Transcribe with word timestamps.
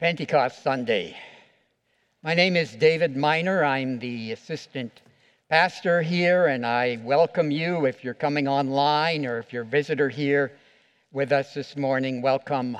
Pentecost 0.00 0.60
Sunday. 0.64 1.16
My 2.20 2.34
name 2.34 2.56
is 2.56 2.74
David 2.74 3.16
Miner. 3.16 3.64
I'm 3.64 4.00
the 4.00 4.32
assistant 4.32 5.02
pastor 5.48 6.02
here, 6.02 6.46
and 6.46 6.66
I 6.66 6.98
welcome 7.04 7.52
you 7.52 7.86
if 7.86 8.02
you're 8.02 8.12
coming 8.12 8.48
online 8.48 9.24
or 9.24 9.38
if 9.38 9.52
you're 9.52 9.62
a 9.62 9.66
visitor 9.66 10.08
here 10.08 10.50
with 11.12 11.30
us 11.30 11.54
this 11.54 11.76
morning. 11.76 12.22
Welcome. 12.22 12.76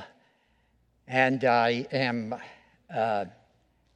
And 1.06 1.45
I 1.45 1.86
am 1.92 2.34
uh, 2.92 3.26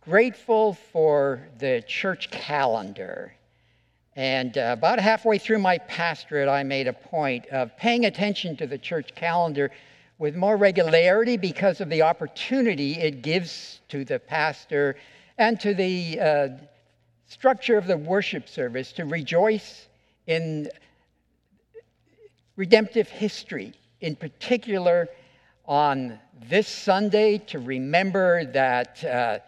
grateful 0.02 0.74
for 0.74 1.48
the 1.58 1.82
church 1.88 2.30
calendar. 2.30 3.34
And 4.14 4.56
uh, 4.56 4.76
about 4.78 5.00
halfway 5.00 5.38
through 5.38 5.58
my 5.58 5.78
pastorate, 5.78 6.48
I 6.48 6.62
made 6.62 6.86
a 6.86 6.92
point 6.92 7.46
of 7.46 7.76
paying 7.76 8.04
attention 8.04 8.56
to 8.58 8.68
the 8.68 8.78
church 8.78 9.16
calendar 9.16 9.72
with 10.18 10.34
more 10.34 10.56
regularity 10.56 11.36
because 11.36 11.80
of 11.80 11.88
the 11.88 12.02
opportunity 12.02 12.94
it 12.94 13.22
gives 13.22 13.80
to 13.88 14.04
the 14.04 14.18
pastor 14.18 14.96
and 15.38 15.60
to 15.60 15.74
the 15.74 16.18
uh, 16.20 16.48
structure 17.26 17.78
of 17.78 17.86
the 17.86 17.96
worship 17.96 18.48
service 18.48 18.92
to 18.92 19.04
rejoice 19.04 19.88
in 20.26 20.68
redemptive 22.56 23.08
history, 23.08 23.72
in 24.00 24.16
particular 24.16 25.08
on 25.64 26.18
this 26.48 26.66
Sunday, 26.66 27.38
to 27.38 27.58
remember 27.60 28.44
that 28.46 29.04
uh, 29.04 29.38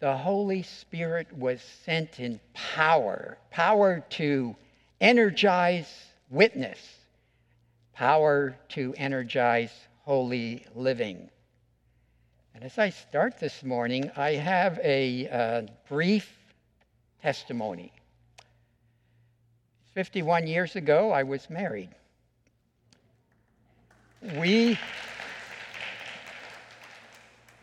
the 0.00 0.16
Holy 0.16 0.62
Spirit 0.62 1.32
was 1.32 1.60
sent 1.84 2.18
in 2.18 2.40
power 2.52 3.38
power 3.50 4.04
to 4.10 4.54
energize 5.00 5.86
witness 6.28 6.78
power 7.94 8.56
to 8.70 8.94
energize 8.96 9.72
holy 10.02 10.66
living. 10.74 11.30
And 12.54 12.62
as 12.62 12.78
I 12.78 12.90
start 12.90 13.38
this 13.40 13.62
morning, 13.62 14.10
I 14.16 14.32
have 14.32 14.78
a 14.82 15.28
uh, 15.28 15.62
brief 15.88 16.30
testimony. 17.22 17.92
51 19.94 20.46
years 20.46 20.76
ago, 20.76 21.10
I 21.10 21.22
was 21.22 21.48
married. 21.48 21.90
We, 24.38 24.78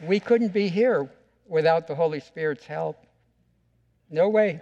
we 0.06 0.20
couldn't 0.20 0.54
be 0.54 0.68
here 0.68 1.10
without 1.48 1.88
the 1.88 1.96
Holy 1.96 2.22
Spirit's 2.22 2.66
help. 2.66 3.06
No 4.10 4.30
way. 4.30 4.62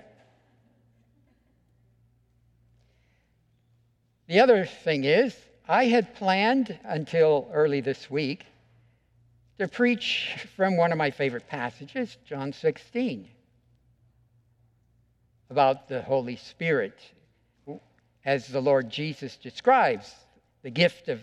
The 4.27 4.39
other 4.39 4.65
thing 4.65 5.05
is, 5.05 5.35
I 5.69 5.85
had 5.85 6.15
planned 6.15 6.79
until 6.83 7.47
early 7.53 7.79
this 7.79 8.09
week 8.09 8.43
to 9.59 9.67
preach 9.67 10.35
from 10.55 10.77
one 10.77 10.91
of 10.91 10.97
my 10.97 11.11
favorite 11.11 11.47
passages, 11.47 12.17
John 12.25 12.53
16, 12.53 13.29
about 15.51 15.87
the 15.87 16.01
Holy 16.01 16.37
Spirit, 16.37 16.99
as 18.25 18.47
the 18.47 18.59
Lord 18.59 18.89
Jesus 18.89 19.37
describes 19.37 20.11
the 20.63 20.71
gift 20.71 21.07
of 21.07 21.21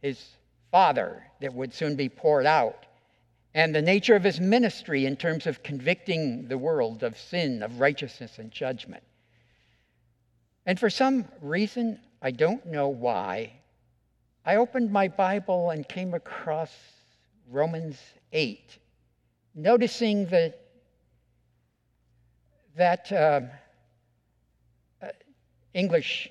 his 0.00 0.18
Father 0.70 1.22
that 1.42 1.52
would 1.52 1.74
soon 1.74 1.94
be 1.94 2.08
poured 2.08 2.46
out, 2.46 2.86
and 3.52 3.74
the 3.74 3.82
nature 3.82 4.16
of 4.16 4.24
his 4.24 4.40
ministry 4.40 5.04
in 5.04 5.14
terms 5.14 5.46
of 5.46 5.62
convicting 5.62 6.48
the 6.48 6.56
world 6.56 7.02
of 7.02 7.18
sin, 7.18 7.62
of 7.62 7.80
righteousness, 7.80 8.38
and 8.38 8.50
judgment. 8.50 9.02
And 10.64 10.80
for 10.80 10.88
some 10.88 11.28
reason, 11.42 12.00
I 12.22 12.30
don't 12.30 12.64
know 12.66 12.88
why. 12.88 13.52
I 14.46 14.56
opened 14.56 14.92
my 14.92 15.08
Bible 15.08 15.70
and 15.70 15.88
came 15.88 16.14
across 16.14 16.72
Romans 17.50 17.98
8, 18.32 18.78
noticing 19.56 20.26
that, 20.26 20.60
that 22.76 23.10
uh, 23.10 23.40
uh, 25.02 25.08
English 25.74 26.30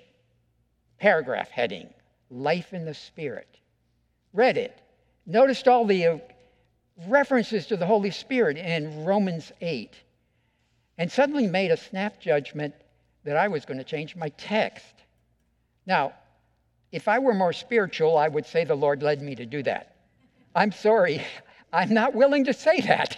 paragraph 0.97 1.49
heading, 1.49 1.89
Life 2.29 2.73
in 2.73 2.85
the 2.85 2.93
Spirit. 2.93 3.57
Read 4.31 4.57
it. 4.57 4.79
Noticed 5.25 5.67
all 5.67 5.85
the 5.85 6.07
uh, 6.07 6.17
references 7.07 7.65
to 7.67 7.75
the 7.75 7.85
Holy 7.85 8.11
Spirit 8.11 8.57
in 8.57 9.03
Romans 9.03 9.51
8, 9.59 9.93
and 10.97 11.11
suddenly 11.11 11.47
made 11.47 11.71
a 11.71 11.77
snap 11.77 12.21
judgment 12.21 12.73
that 13.25 13.35
I 13.35 13.49
was 13.49 13.65
going 13.65 13.77
to 13.77 13.83
change 13.83 14.15
my 14.15 14.29
text. 14.29 14.93
Now, 15.85 16.13
if 16.91 17.07
I 17.07 17.19
were 17.19 17.33
more 17.33 17.53
spiritual, 17.53 18.17
I 18.17 18.27
would 18.27 18.45
say 18.45 18.65
the 18.65 18.75
Lord 18.75 19.01
led 19.01 19.21
me 19.21 19.35
to 19.35 19.45
do 19.45 19.63
that. 19.63 19.95
I'm 20.55 20.71
sorry, 20.71 21.25
I'm 21.73 21.93
not 21.93 22.13
willing 22.13 22.45
to 22.45 22.53
say 22.53 22.81
that. 22.81 23.17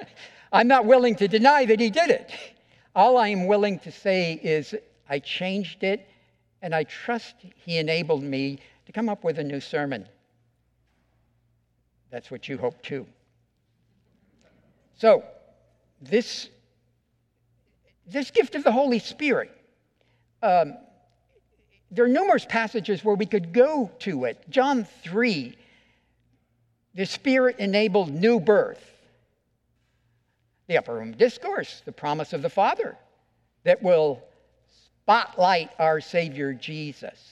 I'm 0.52 0.68
not 0.68 0.84
willing 0.84 1.14
to 1.16 1.28
deny 1.28 1.64
that 1.66 1.80
He 1.80 1.90
did 1.90 2.10
it. 2.10 2.30
All 2.94 3.16
I 3.16 3.28
am 3.28 3.46
willing 3.46 3.78
to 3.80 3.92
say 3.92 4.34
is 4.42 4.74
I 5.08 5.18
changed 5.18 5.82
it, 5.82 6.08
and 6.60 6.74
I 6.74 6.84
trust 6.84 7.36
He 7.64 7.78
enabled 7.78 8.22
me 8.22 8.58
to 8.86 8.92
come 8.92 9.08
up 9.08 9.24
with 9.24 9.38
a 9.38 9.44
new 9.44 9.60
sermon. 9.60 10.06
That's 12.10 12.30
what 12.30 12.48
you 12.48 12.58
hope 12.58 12.82
too. 12.82 13.06
So, 14.96 15.24
this, 16.00 16.50
this 18.06 18.30
gift 18.30 18.54
of 18.54 18.64
the 18.64 18.72
Holy 18.72 18.98
Spirit. 18.98 19.50
Um, 20.42 20.76
there 21.92 22.06
are 22.06 22.08
numerous 22.08 22.46
passages 22.46 23.04
where 23.04 23.14
we 23.14 23.26
could 23.26 23.52
go 23.52 23.90
to 24.00 24.24
it. 24.24 24.42
John 24.48 24.86
3, 25.04 25.54
the 26.94 27.04
Spirit 27.04 27.56
enabled 27.58 28.10
new 28.10 28.40
birth. 28.40 28.82
The 30.68 30.78
Upper 30.78 30.94
Room 30.94 31.12
Discourse, 31.12 31.82
the 31.84 31.92
promise 31.92 32.32
of 32.32 32.40
the 32.40 32.48
Father 32.48 32.96
that 33.64 33.82
will 33.82 34.22
spotlight 35.02 35.70
our 35.78 36.00
Savior 36.00 36.54
Jesus. 36.54 37.30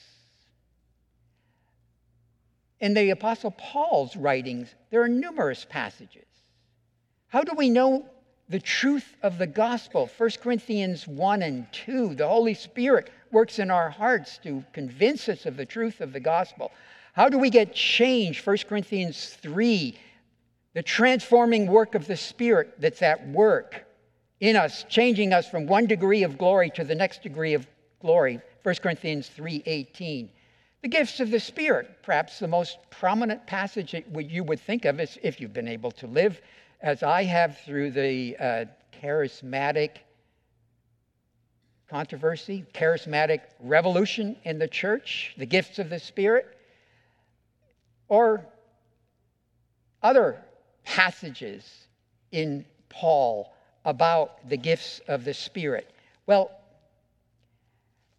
In 2.79 2.93
the 2.93 3.09
Apostle 3.09 3.51
Paul's 3.51 4.15
writings, 4.15 4.73
there 4.91 5.01
are 5.01 5.09
numerous 5.09 5.65
passages. 5.67 6.25
How 7.29 7.41
do 7.41 7.53
we 7.55 7.69
know 7.69 8.07
the 8.47 8.59
truth 8.59 9.15
of 9.23 9.39
the 9.39 9.47
gospel? 9.47 10.09
1 10.17 10.29
Corinthians 10.41 11.07
1 11.07 11.41
and 11.41 11.65
2, 11.71 12.13
the 12.15 12.27
Holy 12.27 12.53
Spirit 12.53 13.09
works 13.31 13.59
in 13.59 13.71
our 13.71 13.89
hearts 13.89 14.39
to 14.43 14.63
convince 14.73 15.29
us 15.29 15.45
of 15.45 15.57
the 15.57 15.65
truth 15.65 16.01
of 16.01 16.13
the 16.13 16.19
gospel. 16.19 16.71
How 17.13 17.29
do 17.29 17.37
we 17.37 17.49
get 17.49 17.73
change? 17.73 18.45
1 18.45 18.57
Corinthians 18.69 19.37
3, 19.41 19.97
the 20.73 20.83
transforming 20.83 21.67
work 21.67 21.95
of 21.95 22.07
the 22.07 22.17
Spirit 22.17 22.75
that's 22.79 23.01
at 23.01 23.27
work 23.29 23.85
in 24.39 24.55
us, 24.55 24.85
changing 24.89 25.33
us 25.33 25.47
from 25.47 25.67
one 25.67 25.85
degree 25.85 26.23
of 26.23 26.37
glory 26.37 26.69
to 26.71 26.83
the 26.83 26.95
next 26.95 27.21
degree 27.21 27.53
of 27.53 27.67
glory. 27.99 28.39
1 28.63 28.75
Corinthians 28.81 29.29
3:18. 29.29 30.29
The 30.81 30.87
gifts 30.87 31.19
of 31.19 31.29
the 31.29 31.39
Spirit, 31.39 32.01
perhaps 32.01 32.39
the 32.39 32.47
most 32.47 32.79
prominent 32.89 33.45
passage 33.45 33.91
that 33.91 34.29
you 34.29 34.43
would 34.43 34.59
think 34.59 34.85
of 34.85 34.99
is 34.99 35.19
if 35.21 35.39
you've 35.39 35.53
been 35.53 35.67
able 35.67 35.91
to 35.91 36.07
live 36.07 36.41
as 36.81 37.03
I 37.03 37.23
have 37.23 37.59
through 37.59 37.91
the 37.91 38.35
uh, 38.37 38.65
charismatic 38.91 39.97
controversy, 41.91 42.65
charismatic 42.73 43.41
revolution 43.59 44.37
in 44.45 44.57
the 44.57 44.67
church, 44.67 45.35
the 45.37 45.45
gifts 45.45 45.77
of 45.77 45.89
the 45.89 45.99
Spirit, 45.99 46.57
or 48.07 48.45
other 50.01 50.41
passages 50.85 51.87
in 52.31 52.65
Paul 52.87 53.53
about 53.83 54.49
the 54.49 54.55
gifts 54.55 55.01
of 55.09 55.25
the 55.25 55.33
Spirit. 55.33 55.91
Well, 56.25 56.49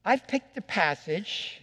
I've 0.05 0.27
picked 0.27 0.57
a 0.59 0.63
passage 0.63 1.63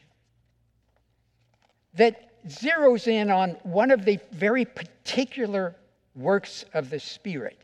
that 1.94 2.48
zeroes 2.48 3.08
in 3.08 3.30
on 3.30 3.52
one 3.62 3.92
of 3.92 4.03
the 4.03 4.19
very 4.31 4.66
particular 4.66 5.75
works 6.16 6.66
of 6.74 6.89
the 6.89 7.00
Spirit. 7.00 7.60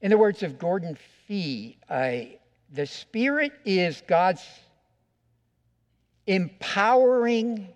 In 0.00 0.10
the 0.10 0.16
words 0.16 0.42
of 0.42 0.58
Gordon 0.58 0.96
Fee, 1.26 1.76
I 1.90 2.38
the 2.72 2.86
Spirit 2.86 3.52
is 3.64 4.02
God's 4.06 4.44
empowering 6.26 7.68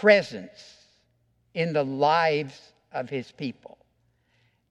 presence 0.00 0.74
in 1.54 1.72
the 1.72 1.84
lives 1.84 2.72
of 2.92 3.08
His 3.08 3.30
people. 3.32 3.78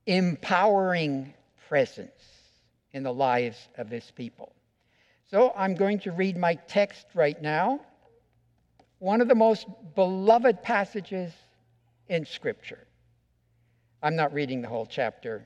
Empowering 0.06 1.34
presence 1.70 2.12
in 2.92 3.04
the 3.04 3.14
lives 3.14 3.70
of 3.78 3.90
His 3.90 4.12
people. 4.12 4.54
So 5.32 5.54
I'm 5.56 5.76
going 5.76 6.00
to 6.00 6.12
read 6.12 6.38
my 6.38 6.56
text 6.56 7.08
right 7.14 7.42
now. 7.42 7.80
One 9.00 9.22
of 9.22 9.28
the 9.28 9.36
most 9.36 9.66
beloved 9.96 10.62
passages 10.62 11.32
in 12.10 12.26
Scripture. 12.26 12.86
I'm 14.02 14.16
not 14.18 14.34
reading 14.34 14.62
the 14.62 14.68
whole 14.68 14.86
chapter 14.86 15.46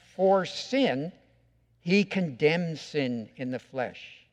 for 0.21 0.45
sin, 0.45 1.11
he 1.79 2.03
condemns 2.03 2.79
sin 2.79 3.27
in 3.37 3.49
the 3.49 3.57
flesh, 3.57 4.27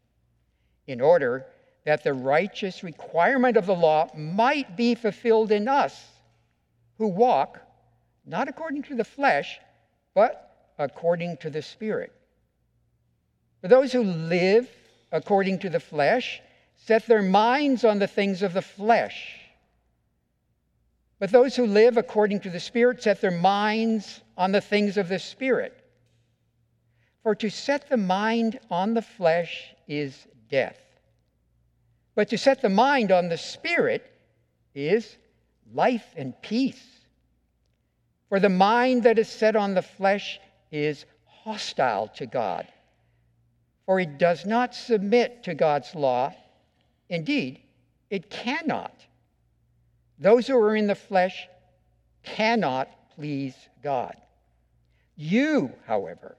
in 0.87 1.01
order 1.01 1.47
that 1.87 2.05
the 2.05 2.13
righteous 2.13 2.85
requirement 2.85 3.57
of 3.57 3.65
the 3.65 3.75
law 3.75 4.07
might 4.15 4.77
be 4.77 4.95
fulfilled 4.95 5.51
in 5.51 5.67
us 5.67 5.99
who 6.99 7.07
walk 7.07 7.59
not 8.27 8.49
according 8.49 8.83
to 8.83 8.95
the 8.97 9.05
flesh, 9.05 9.61
but 10.13 10.75
according 10.79 11.39
to 11.39 11.49
the 11.49 11.63
Spirit. 11.63 12.13
For 13.63 13.69
those 13.69 13.91
who 13.91 14.03
live 14.03 14.69
according 15.11 15.61
to 15.61 15.71
the 15.71 15.81
flesh 15.81 16.43
set 16.77 17.07
their 17.07 17.23
minds 17.23 17.83
on 17.83 17.99
the 17.99 18.07
things 18.07 18.43
of 18.43 18.53
the 18.53 18.61
flesh 18.61 19.39
but 21.19 21.31
those 21.31 21.57
who 21.57 21.67
live 21.67 21.97
according 21.97 22.41
to 22.41 22.51
the 22.51 22.61
Spirit 22.61 23.03
set 23.03 23.21
their 23.21 23.31
minds 23.31 24.21
on 24.37 24.53
the 24.53 24.61
things 24.61 24.97
of 24.97 25.09
the 25.09 25.19
Spirit. 25.19 25.78
For 27.29 27.35
to 27.35 27.51
set 27.51 27.91
the 27.91 27.99
mind 27.99 28.59
on 28.71 28.95
the 28.95 29.03
flesh 29.03 29.75
is 29.87 30.27
death. 30.49 30.81
But 32.15 32.31
to 32.31 32.39
set 32.39 32.63
the 32.63 32.71
mind 32.71 33.13
on 33.13 33.29
the 33.29 33.37
Spirit 33.37 34.11
is 34.75 35.19
life 35.75 36.07
and 36.17 36.33
peace. 36.41 36.83
For 38.31 38.41
the 38.41 38.49
mind 38.49 39.03
that 39.03 39.19
is 39.19 39.29
set 39.29 39.57
on 39.57 39.75
the 39.75 39.83
flesh 39.83 40.41
is 40.73 41.05
hostile 41.27 42.09
to 42.17 42.25
God, 42.25 42.67
for 43.85 44.01
it 44.01 44.17
does 44.17 44.47
not 44.47 44.75
submit 44.75 45.43
to 45.43 45.55
God's 45.55 45.95
law. 45.95 46.33
Indeed, 47.11 47.61
it 48.09 48.31
cannot. 48.31 49.05
Those 50.19 50.47
who 50.47 50.57
are 50.57 50.75
in 50.75 50.87
the 50.87 50.95
flesh 50.95 51.47
cannot 52.23 52.89
please 53.17 53.55
God. 53.83 54.17
You, 55.15 55.75
however, 55.85 56.39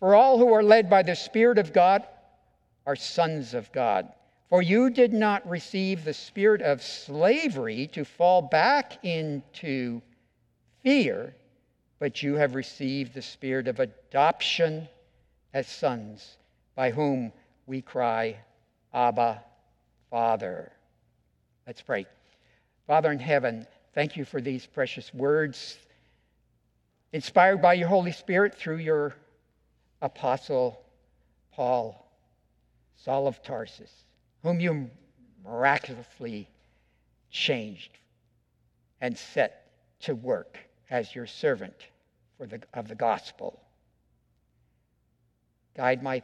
For 0.00 0.14
all 0.14 0.38
who 0.38 0.52
are 0.52 0.62
led 0.62 0.88
by 0.88 1.02
the 1.02 1.16
Spirit 1.16 1.58
of 1.58 1.72
God 1.72 2.06
are 2.86 2.96
sons 2.96 3.54
of 3.54 3.70
God. 3.72 4.08
For 4.48 4.62
you 4.62 4.88
did 4.88 5.12
not 5.12 5.48
receive 5.48 6.04
the 6.04 6.14
spirit 6.14 6.62
of 6.62 6.82
slavery 6.82 7.86
to 7.88 8.04
fall 8.04 8.40
back 8.40 9.04
into 9.04 10.00
fear, 10.82 11.34
but 11.98 12.22
you 12.22 12.36
have 12.36 12.54
received 12.54 13.12
the 13.12 13.20
spirit 13.20 13.68
of 13.68 13.78
adoption 13.78 14.88
as 15.52 15.66
sons, 15.66 16.38
by 16.74 16.90
whom 16.90 17.30
we 17.66 17.82
cry, 17.82 18.36
Abba, 18.94 19.42
Father. 20.10 20.72
Let's 21.66 21.82
pray. 21.82 22.06
Father 22.86 23.12
in 23.12 23.18
heaven, 23.18 23.66
thank 23.94 24.16
you 24.16 24.24
for 24.24 24.40
these 24.40 24.64
precious 24.64 25.12
words, 25.12 25.76
inspired 27.12 27.60
by 27.60 27.74
your 27.74 27.88
Holy 27.88 28.12
Spirit 28.12 28.54
through 28.54 28.78
your 28.78 29.14
apostle 30.00 30.84
Paul, 31.52 32.12
Saul 32.96 33.26
of 33.26 33.42
Tarsus, 33.42 33.92
whom 34.42 34.60
you 34.60 34.90
miraculously 35.44 36.48
changed 37.30 37.98
and 39.00 39.16
set 39.16 39.70
to 40.00 40.14
work 40.14 40.58
as 40.90 41.14
your 41.14 41.26
servant 41.26 41.74
for 42.36 42.46
the, 42.46 42.60
of 42.74 42.88
the 42.88 42.94
gospel. 42.94 43.60
Guide 45.76 46.02
my 46.02 46.22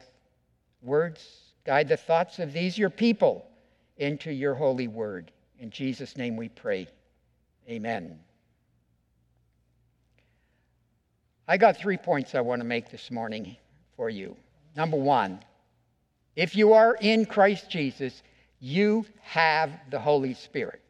words, 0.81 1.53
guide 1.65 1.87
the 1.87 1.97
thoughts 1.97 2.39
of 2.39 2.53
these 2.53 2.77
your 2.77 2.89
people 2.89 3.45
into 3.97 4.31
your 4.31 4.55
holy 4.55 4.87
word. 4.87 5.31
In 5.59 5.69
Jesus' 5.69 6.17
name 6.17 6.35
we 6.35 6.49
pray. 6.49 6.87
Amen. 7.69 8.19
I 11.47 11.57
got 11.57 11.77
three 11.77 11.97
points 11.97 12.35
I 12.35 12.41
want 12.41 12.61
to 12.61 12.67
make 12.67 12.89
this 12.89 13.11
morning 13.11 13.55
for 13.95 14.09
you. 14.09 14.35
Number 14.75 14.97
one, 14.97 15.39
if 16.35 16.55
you 16.55 16.73
are 16.73 16.97
in 16.99 17.25
Christ 17.25 17.69
Jesus, 17.69 18.21
you 18.59 19.05
have 19.21 19.71
the 19.89 19.99
Holy 19.99 20.33
Spirit. 20.33 20.81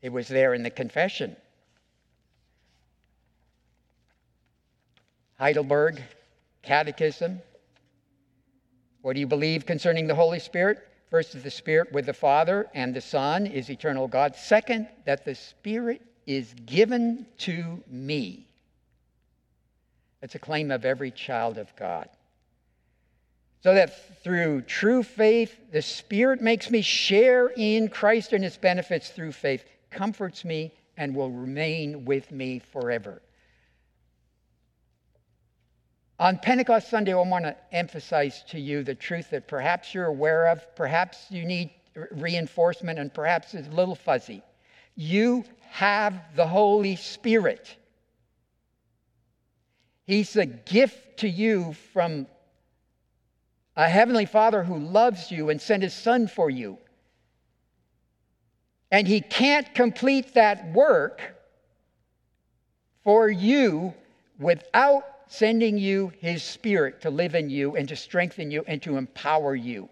It 0.00 0.10
was 0.10 0.28
there 0.28 0.54
in 0.54 0.62
the 0.62 0.70
confession. 0.70 1.36
Heidelberg 5.38 6.02
Catechism. 6.62 7.40
What 9.02 9.14
do 9.14 9.20
you 9.20 9.26
believe 9.26 9.66
concerning 9.66 10.06
the 10.06 10.14
Holy 10.14 10.38
Spirit? 10.38 10.78
First, 11.10 11.32
that 11.32 11.42
the 11.42 11.50
Spirit 11.50 11.92
with 11.92 12.06
the 12.06 12.14
Father 12.14 12.66
and 12.74 12.94
the 12.94 13.00
Son 13.00 13.46
is 13.46 13.70
eternal 13.70 14.08
God. 14.08 14.34
Second, 14.34 14.88
that 15.04 15.24
the 15.24 15.34
Spirit 15.34 16.00
is 16.26 16.54
given 16.66 17.26
to 17.38 17.82
me. 17.86 18.48
That's 20.24 20.36
a 20.36 20.38
claim 20.38 20.70
of 20.70 20.86
every 20.86 21.10
child 21.10 21.58
of 21.58 21.76
God. 21.76 22.08
So 23.62 23.74
that 23.74 24.22
through 24.24 24.62
true 24.62 25.02
faith, 25.02 25.54
the 25.70 25.82
Spirit 25.82 26.40
makes 26.40 26.70
me 26.70 26.80
share 26.80 27.48
in 27.48 27.88
Christ 27.88 28.32
and 28.32 28.42
his 28.42 28.56
benefits 28.56 29.10
through 29.10 29.32
faith, 29.32 29.66
comforts 29.90 30.42
me, 30.42 30.72
and 30.96 31.14
will 31.14 31.30
remain 31.30 32.06
with 32.06 32.32
me 32.32 32.58
forever. 32.72 33.20
On 36.18 36.38
Pentecost 36.38 36.88
Sunday, 36.88 37.12
I 37.12 37.16
want 37.16 37.44
to 37.44 37.54
emphasize 37.70 38.44
to 38.48 38.58
you 38.58 38.82
the 38.82 38.94
truth 38.94 39.28
that 39.28 39.46
perhaps 39.46 39.92
you're 39.92 40.06
aware 40.06 40.46
of, 40.46 40.74
perhaps 40.74 41.26
you 41.28 41.44
need 41.44 41.70
reinforcement, 42.12 42.98
and 42.98 43.12
perhaps 43.12 43.52
it's 43.52 43.68
a 43.68 43.72
little 43.72 43.94
fuzzy. 43.94 44.42
You 44.96 45.44
have 45.68 46.14
the 46.34 46.46
Holy 46.46 46.96
Spirit. 46.96 47.76
He's 50.06 50.36
a 50.36 50.46
gift 50.46 51.18
to 51.18 51.28
you 51.28 51.74
from 51.92 52.26
a 53.76 53.88
Heavenly 53.88 54.26
Father 54.26 54.62
who 54.62 54.78
loves 54.78 55.30
you 55.30 55.50
and 55.50 55.60
sent 55.60 55.82
His 55.82 55.94
Son 55.94 56.28
for 56.28 56.50
you. 56.50 56.78
And 58.90 59.08
He 59.08 59.20
can't 59.20 59.74
complete 59.74 60.34
that 60.34 60.72
work 60.72 61.20
for 63.02 63.28
you 63.28 63.94
without 64.38 65.04
sending 65.26 65.78
you 65.78 66.12
his 66.20 66.42
spirit 66.42 67.00
to 67.02 67.10
live 67.10 67.34
in 67.34 67.50
you 67.50 67.76
and 67.76 67.88
to 67.88 67.96
strengthen 67.96 68.50
you 68.50 68.64
and 68.66 68.82
to 68.82 68.96
empower 68.96 69.54
you. 69.54 69.88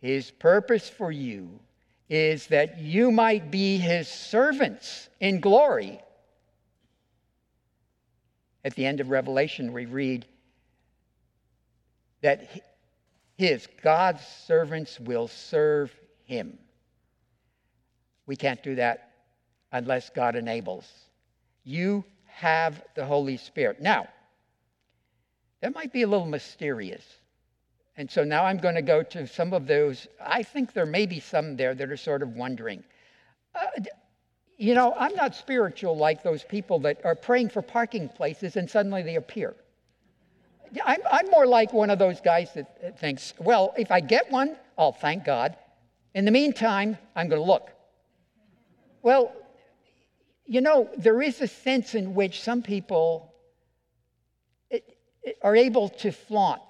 His 0.00 0.30
purpose 0.30 0.88
for 0.88 1.12
you 1.12 1.60
is 2.08 2.46
that 2.48 2.80
you 2.80 3.12
might 3.12 3.50
be 3.50 3.76
his 3.76 4.08
servants 4.08 5.08
in 5.20 5.40
glory. 5.40 6.00
At 8.64 8.74
the 8.74 8.86
end 8.86 9.00
of 9.00 9.10
Revelation, 9.10 9.72
we 9.72 9.86
read 9.86 10.26
that 12.22 12.48
his, 13.36 13.66
God's 13.82 14.22
servants, 14.46 15.00
will 15.00 15.28
serve 15.28 15.94
him. 16.24 16.58
We 18.26 18.36
can't 18.36 18.62
do 18.62 18.74
that 18.74 19.12
unless 19.72 20.10
God 20.10 20.36
enables. 20.36 20.86
You 21.64 22.04
have 22.26 22.82
the 22.94 23.04
Holy 23.04 23.36
Spirit. 23.36 23.80
Now, 23.80 24.08
that 25.60 25.74
might 25.74 25.92
be 25.92 26.02
a 26.02 26.06
little 26.06 26.26
mysterious. 26.26 27.04
And 27.96 28.10
so 28.10 28.24
now 28.24 28.44
I'm 28.44 28.58
going 28.58 28.76
to 28.76 28.82
go 28.82 29.02
to 29.02 29.26
some 29.26 29.52
of 29.52 29.66
those. 29.66 30.06
I 30.20 30.42
think 30.42 30.72
there 30.72 30.86
may 30.86 31.06
be 31.06 31.20
some 31.20 31.56
there 31.56 31.74
that 31.74 31.90
are 31.90 31.96
sort 31.96 32.22
of 32.22 32.30
wondering. 32.34 32.84
Uh, 33.54 33.66
you 34.60 34.74
know, 34.74 34.94
I'm 34.98 35.14
not 35.14 35.34
spiritual 35.34 35.96
like 35.96 36.22
those 36.22 36.44
people 36.44 36.80
that 36.80 37.00
are 37.02 37.14
praying 37.14 37.48
for 37.48 37.62
parking 37.62 38.10
places 38.10 38.56
and 38.56 38.68
suddenly 38.68 39.02
they 39.02 39.16
appear. 39.16 39.56
I'm, 40.84 41.00
I'm 41.10 41.30
more 41.30 41.46
like 41.46 41.72
one 41.72 41.88
of 41.88 41.98
those 41.98 42.20
guys 42.20 42.52
that 42.52 43.00
thinks, 43.00 43.32
well, 43.38 43.72
if 43.78 43.90
I 43.90 44.00
get 44.00 44.30
one, 44.30 44.56
I'll 44.76 44.92
thank 44.92 45.24
God. 45.24 45.56
In 46.14 46.26
the 46.26 46.30
meantime, 46.30 46.98
I'm 47.16 47.30
going 47.30 47.40
to 47.40 47.46
look. 47.46 47.70
Well, 49.00 49.32
you 50.44 50.60
know, 50.60 50.90
there 50.98 51.22
is 51.22 51.40
a 51.40 51.48
sense 51.48 51.94
in 51.94 52.14
which 52.14 52.42
some 52.42 52.60
people 52.60 53.32
are 55.40 55.56
able 55.56 55.88
to 55.88 56.12
flaunt 56.12 56.60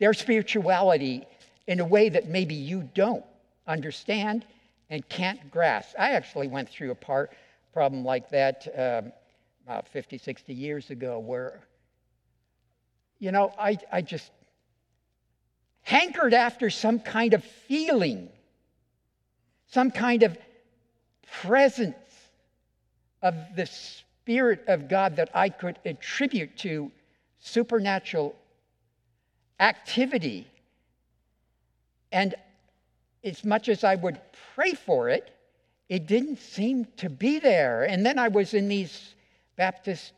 their 0.00 0.14
spirituality 0.14 1.26
in 1.66 1.80
a 1.80 1.84
way 1.84 2.08
that 2.08 2.30
maybe 2.30 2.54
you 2.54 2.88
don't 2.94 3.24
understand 3.66 4.46
and 4.90 5.08
can't 5.08 5.50
grasp. 5.50 5.94
I 5.98 6.12
actually 6.12 6.48
went 6.48 6.68
through 6.68 6.90
a 6.90 6.94
part, 6.94 7.32
problem 7.72 8.04
like 8.04 8.30
that 8.30 8.66
um, 8.76 9.12
about 9.64 9.88
50, 9.88 10.18
60 10.18 10.54
years 10.54 10.90
ago 10.90 11.18
where, 11.18 11.60
you 13.18 13.32
know, 13.32 13.52
I, 13.58 13.78
I 13.92 14.02
just 14.02 14.30
hankered 15.82 16.34
after 16.34 16.70
some 16.70 17.00
kind 17.00 17.34
of 17.34 17.44
feeling, 17.44 18.28
some 19.68 19.90
kind 19.90 20.22
of 20.22 20.36
presence 21.42 21.96
of 23.22 23.34
the 23.56 23.66
Spirit 23.66 24.64
of 24.68 24.88
God 24.88 25.16
that 25.16 25.30
I 25.34 25.48
could 25.48 25.78
attribute 25.84 26.56
to 26.58 26.90
supernatural 27.40 28.34
activity. 29.60 30.46
And 32.12 32.34
as 33.26 33.44
much 33.44 33.68
as 33.68 33.84
I 33.84 33.96
would 33.96 34.18
pray 34.54 34.72
for 34.72 35.08
it, 35.08 35.30
it 35.88 36.06
didn't 36.06 36.38
seem 36.38 36.86
to 36.96 37.10
be 37.10 37.38
there. 37.38 37.84
And 37.84 38.04
then 38.06 38.18
I 38.18 38.28
was 38.28 38.54
in 38.54 38.68
these 38.68 39.14
Baptist 39.56 40.12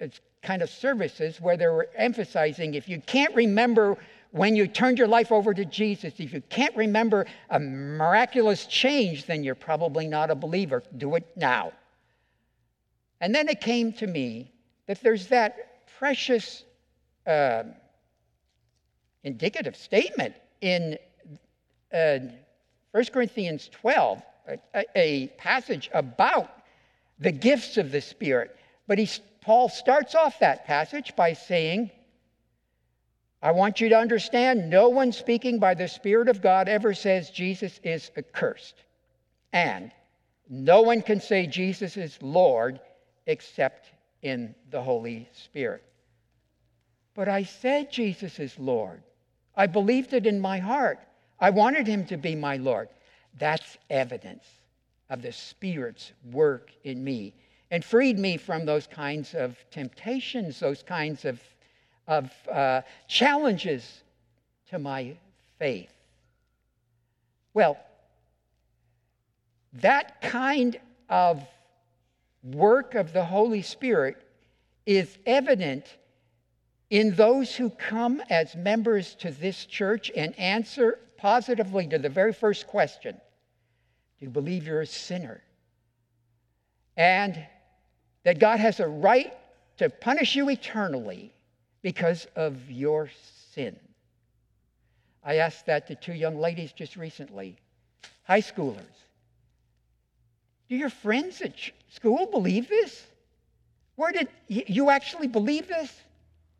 uh, 0.00 0.06
kind 0.42 0.62
of 0.62 0.70
services 0.70 1.40
where 1.40 1.56
they 1.56 1.66
were 1.66 1.88
emphasizing 1.94 2.74
if 2.74 2.88
you 2.88 3.00
can't 3.00 3.34
remember 3.34 3.98
when 4.30 4.54
you 4.54 4.66
turned 4.66 4.98
your 4.98 5.08
life 5.08 5.32
over 5.32 5.54
to 5.54 5.64
Jesus, 5.64 6.14
if 6.18 6.34
you 6.34 6.42
can't 6.50 6.76
remember 6.76 7.26
a 7.48 7.58
miraculous 7.58 8.66
change, 8.66 9.24
then 9.24 9.42
you're 9.42 9.54
probably 9.54 10.06
not 10.06 10.30
a 10.30 10.34
believer. 10.34 10.82
Do 10.98 11.14
it 11.14 11.26
now. 11.34 11.72
And 13.22 13.34
then 13.34 13.48
it 13.48 13.60
came 13.60 13.92
to 13.94 14.06
me 14.06 14.52
that 14.86 15.00
there's 15.00 15.28
that 15.28 15.86
precious 15.98 16.64
uh, 17.26 17.64
indicative 19.24 19.76
statement 19.76 20.34
in 20.60 20.98
uh, 21.92 22.18
1 22.92 23.04
Corinthians 23.12 23.68
12, 23.72 24.22
a, 24.74 24.84
a, 24.96 25.26
passage 25.38 25.90
about 25.92 26.50
the 27.18 27.32
gifts 27.32 27.76
of 27.76 27.92
the 27.92 28.00
Spirit. 28.00 28.56
But 28.86 28.98
he, 28.98 29.08
Paul 29.40 29.68
starts 29.68 30.14
off 30.14 30.38
that 30.40 30.66
passage 30.66 31.14
by 31.16 31.34
saying, 31.34 31.90
I 33.40 33.52
want 33.52 33.80
you 33.80 33.88
to 33.90 33.98
understand 33.98 34.68
no 34.68 34.88
one 34.88 35.12
speaking 35.12 35.58
by 35.58 35.74
the 35.74 35.86
Spirit 35.86 36.28
of 36.28 36.42
God 36.42 36.68
ever 36.68 36.94
says 36.94 37.30
Jesus 37.30 37.78
is 37.84 38.10
accursed. 38.16 38.74
And 39.52 39.92
no 40.48 40.82
one 40.82 41.02
can 41.02 41.20
say 41.20 41.46
Jesus 41.46 41.96
is 41.96 42.18
Lord 42.20 42.80
except 43.26 43.90
in 44.22 44.54
the 44.70 44.82
Holy 44.82 45.28
Spirit. 45.32 45.84
But 47.14 47.28
I 47.28 47.44
said 47.44 47.92
Jesus 47.92 48.38
is 48.38 48.58
Lord. 48.58 49.02
I 49.54 49.66
believed 49.66 50.14
it 50.14 50.26
in 50.26 50.40
my 50.40 50.58
heart. 50.58 50.98
I 51.40 51.50
wanted 51.50 51.86
him 51.86 52.04
to 52.06 52.16
be 52.16 52.34
my 52.34 52.56
Lord. 52.56 52.88
That's 53.38 53.78
evidence 53.90 54.44
of 55.10 55.22
the 55.22 55.32
Spirit's 55.32 56.12
work 56.32 56.70
in 56.84 57.02
me 57.02 57.34
and 57.70 57.84
freed 57.84 58.18
me 58.18 58.36
from 58.36 58.64
those 58.64 58.86
kinds 58.86 59.34
of 59.34 59.56
temptations, 59.70 60.60
those 60.60 60.82
kinds 60.82 61.24
of 61.24 61.40
of 62.08 62.32
uh, 62.50 62.80
challenges 63.06 64.02
to 64.70 64.78
my 64.78 65.14
faith. 65.58 65.92
Well, 67.52 67.78
that 69.74 70.20
kind 70.22 70.80
of 71.10 71.46
work 72.42 72.94
of 72.94 73.12
the 73.12 73.24
Holy 73.24 73.60
Spirit 73.60 74.16
is 74.86 75.18
evident 75.26 75.98
in 76.88 77.14
those 77.14 77.54
who 77.54 77.68
come 77.68 78.22
as 78.30 78.56
members 78.56 79.14
to 79.16 79.30
this 79.30 79.66
church 79.66 80.10
and 80.16 80.36
answer 80.38 80.98
positively 81.18 81.86
to 81.88 81.98
the 81.98 82.08
very 82.08 82.32
first 82.32 82.66
question 82.66 83.14
Do 83.14 84.26
you 84.26 84.30
believe 84.30 84.66
you're 84.66 84.80
a 84.80 84.86
sinner? 84.86 85.42
And 86.96 87.38
that 88.24 88.38
God 88.38 88.58
has 88.58 88.80
a 88.80 88.88
right 88.88 89.32
to 89.76 89.90
punish 89.90 90.34
you 90.34 90.50
eternally 90.50 91.32
because 91.82 92.26
of 92.34 92.70
your 92.70 93.10
sin. 93.54 93.78
I 95.22 95.36
asked 95.36 95.66
that 95.66 95.86
to 95.88 95.94
two 95.94 96.14
young 96.14 96.38
ladies 96.38 96.72
just 96.72 96.96
recently, 96.96 97.56
high 98.24 98.40
schoolers. 98.40 98.82
Do 100.68 100.76
your 100.76 100.90
friends 100.90 101.40
at 101.40 101.54
school 101.90 102.26
believe 102.26 102.68
this? 102.68 103.06
Where 103.96 104.12
did 104.12 104.28
you 104.48 104.90
actually 104.90 105.28
believe 105.28 105.68
this? 105.68 105.92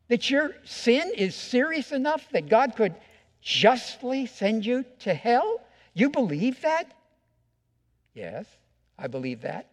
That 0.07 0.29
your 0.29 0.55
sin 0.65 1.11
is 1.15 1.35
serious 1.35 1.91
enough 1.91 2.27
that 2.31 2.49
God 2.49 2.75
could 2.75 2.95
justly 3.41 4.25
send 4.25 4.65
you 4.65 4.85
to 4.99 5.13
hell? 5.13 5.61
You 5.93 6.09
believe 6.09 6.61
that? 6.61 6.91
Yes, 8.13 8.45
I 8.97 9.07
believe 9.07 9.41
that. 9.41 9.67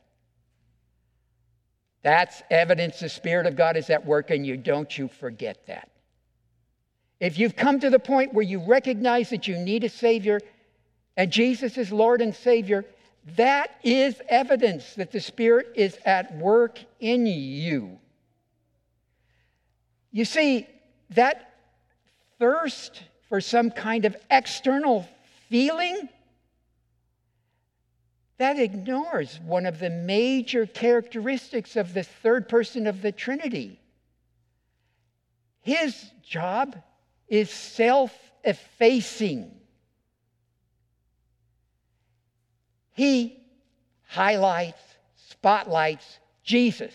That's 2.02 2.42
evidence 2.50 3.00
the 3.00 3.08
Spirit 3.08 3.46
of 3.46 3.56
God 3.56 3.76
is 3.76 3.90
at 3.90 4.06
work 4.06 4.30
in 4.30 4.44
you. 4.44 4.56
Don't 4.56 4.96
you 4.96 5.08
forget 5.08 5.66
that. 5.66 5.90
If 7.18 7.38
you've 7.38 7.56
come 7.56 7.80
to 7.80 7.90
the 7.90 7.98
point 7.98 8.34
where 8.34 8.44
you 8.44 8.60
recognize 8.60 9.30
that 9.30 9.48
you 9.48 9.58
need 9.58 9.82
a 9.84 9.88
Savior 9.88 10.38
and 11.16 11.32
Jesus 11.32 11.78
is 11.78 11.90
Lord 11.90 12.20
and 12.20 12.34
Savior, 12.34 12.84
that 13.36 13.72
is 13.82 14.20
evidence 14.28 14.94
that 14.94 15.10
the 15.10 15.20
Spirit 15.20 15.72
is 15.74 15.98
at 16.04 16.36
work 16.36 16.78
in 17.00 17.26
you. 17.26 17.98
You 20.12 20.24
see, 20.24 20.68
that 21.10 21.54
thirst 22.38 23.02
for 23.28 23.40
some 23.40 23.70
kind 23.70 24.04
of 24.04 24.16
external 24.30 25.08
feeling 25.48 26.08
that 28.38 28.58
ignores 28.58 29.40
one 29.40 29.66
of 29.66 29.78
the 29.78 29.90
major 29.90 30.66
characteristics 30.66 31.76
of 31.76 31.94
the 31.94 32.02
third 32.02 32.48
person 32.48 32.86
of 32.86 33.00
the 33.00 33.12
Trinity. 33.12 33.80
His 35.62 36.10
job 36.22 36.76
is 37.28 37.50
self 37.50 38.14
effacing. 38.44 39.50
He 42.92 43.40
highlights, 44.06 44.80
spotlights 45.28 46.18
Jesus. 46.44 46.94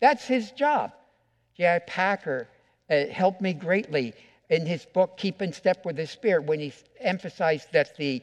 That's 0.00 0.26
his 0.26 0.50
job. 0.52 0.92
J.I. 1.56 1.80
Packer 1.80 2.48
uh, 2.88 3.06
helped 3.06 3.40
me 3.40 3.52
greatly 3.52 4.14
in 4.50 4.66
his 4.66 4.84
book, 4.84 5.16
Keep 5.16 5.40
in 5.40 5.52
Step 5.52 5.86
with 5.86 5.96
the 5.96 6.06
Spirit, 6.06 6.44
when 6.44 6.60
he 6.60 6.72
emphasized 6.98 7.72
that 7.72 7.96
the 7.96 8.22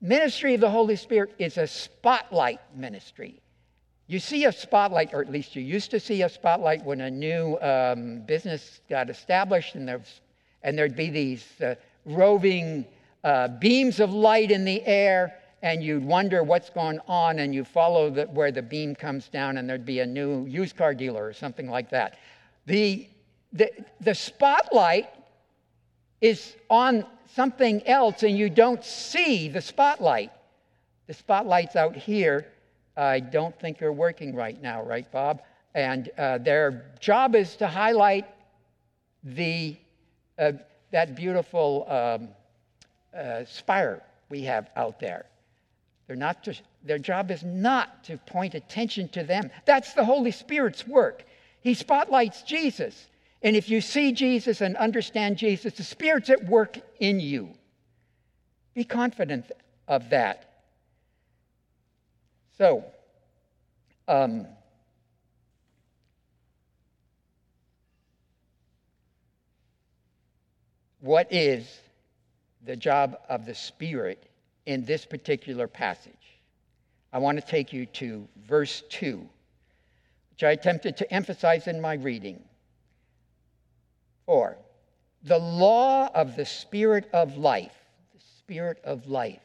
ministry 0.00 0.54
of 0.54 0.60
the 0.60 0.70
Holy 0.70 0.96
Spirit 0.96 1.34
is 1.38 1.58
a 1.58 1.66
spotlight 1.66 2.58
ministry. 2.74 3.40
You 4.08 4.18
see 4.18 4.46
a 4.46 4.52
spotlight, 4.52 5.14
or 5.14 5.20
at 5.20 5.30
least 5.30 5.54
you 5.54 5.62
used 5.62 5.90
to 5.92 6.00
see 6.00 6.22
a 6.22 6.28
spotlight 6.28 6.84
when 6.84 7.02
a 7.02 7.10
new 7.10 7.56
um, 7.60 8.22
business 8.26 8.80
got 8.90 9.08
established, 9.10 9.74
and, 9.74 9.86
there's, 9.86 10.20
and 10.62 10.76
there'd 10.76 10.96
be 10.96 11.10
these 11.10 11.46
uh, 11.60 11.74
roving 12.04 12.86
uh, 13.22 13.48
beams 13.48 14.00
of 14.00 14.12
light 14.12 14.50
in 14.50 14.64
the 14.64 14.84
air, 14.84 15.34
and 15.62 15.84
you'd 15.84 16.04
wonder 16.04 16.42
what's 16.42 16.70
going 16.70 16.98
on, 17.06 17.38
and 17.38 17.54
you 17.54 17.62
follow 17.62 18.10
the, 18.10 18.24
where 18.24 18.50
the 18.50 18.62
beam 18.62 18.94
comes 18.94 19.28
down, 19.28 19.58
and 19.58 19.68
there'd 19.68 19.86
be 19.86 20.00
a 20.00 20.06
new 20.06 20.46
used 20.46 20.76
car 20.76 20.94
dealer 20.94 21.24
or 21.24 21.32
something 21.32 21.70
like 21.70 21.90
that. 21.90 22.18
The, 22.66 23.08
the, 23.52 23.70
the 24.00 24.14
spotlight 24.14 25.08
is 26.20 26.56
on 26.70 27.04
something 27.34 27.86
else 27.86 28.22
and 28.22 28.36
you 28.36 28.48
don't 28.48 28.84
see 28.84 29.48
the 29.48 29.60
spotlight. 29.60 30.30
The 31.06 31.14
spotlight's 31.14 31.76
out 31.76 31.96
here. 31.96 32.46
I 32.96 33.20
don't 33.20 33.58
think 33.58 33.82
are 33.82 33.92
working 33.92 34.34
right 34.34 34.60
now, 34.60 34.82
right, 34.82 35.10
Bob? 35.10 35.42
And 35.74 36.10
uh, 36.18 36.38
their 36.38 36.92
job 37.00 37.34
is 37.34 37.56
to 37.56 37.66
highlight 37.66 38.26
the, 39.24 39.76
uh, 40.38 40.52
that 40.90 41.16
beautiful 41.16 41.86
um, 41.88 42.28
uh, 43.18 43.44
spire 43.46 44.02
we 44.28 44.42
have 44.42 44.70
out 44.76 45.00
there. 45.00 45.26
They're 46.06 46.16
not 46.16 46.44
to, 46.44 46.54
their 46.84 46.98
job 46.98 47.30
is 47.30 47.42
not 47.42 48.04
to 48.04 48.18
point 48.18 48.54
attention 48.54 49.08
to 49.10 49.22
them. 49.22 49.50
That's 49.64 49.94
the 49.94 50.04
Holy 50.04 50.30
Spirit's 50.30 50.86
work. 50.86 51.24
He 51.60 51.74
spotlights 51.74 52.42
Jesus. 52.42 53.08
And 53.42 53.56
if 53.56 53.68
you 53.68 53.80
see 53.80 54.12
Jesus 54.12 54.60
and 54.60 54.76
understand 54.76 55.36
Jesus, 55.36 55.74
the 55.74 55.82
Spirit's 55.82 56.30
at 56.30 56.44
work 56.44 56.78
in 57.00 57.18
you. 57.18 57.50
Be 58.74 58.84
confident 58.84 59.50
of 59.88 60.10
that. 60.10 60.52
So, 62.56 62.84
um, 64.06 64.46
what 71.00 71.26
is 71.32 71.80
the 72.64 72.76
job 72.76 73.18
of 73.28 73.44
the 73.44 73.54
Spirit 73.54 74.30
in 74.66 74.84
this 74.84 75.04
particular 75.04 75.66
passage? 75.66 76.12
I 77.12 77.18
want 77.18 77.40
to 77.40 77.46
take 77.46 77.72
you 77.72 77.86
to 77.86 78.28
verse 78.46 78.84
2, 78.90 79.28
which 80.30 80.44
I 80.44 80.52
attempted 80.52 80.96
to 80.98 81.12
emphasize 81.12 81.66
in 81.66 81.80
my 81.80 81.94
reading. 81.94 82.42
For 84.26 84.56
the 85.24 85.38
law 85.38 86.08
of 86.14 86.36
the 86.36 86.44
Spirit 86.44 87.08
of 87.12 87.36
life, 87.36 87.74
the 88.14 88.20
Spirit 88.38 88.78
of 88.84 89.06
life. 89.06 89.40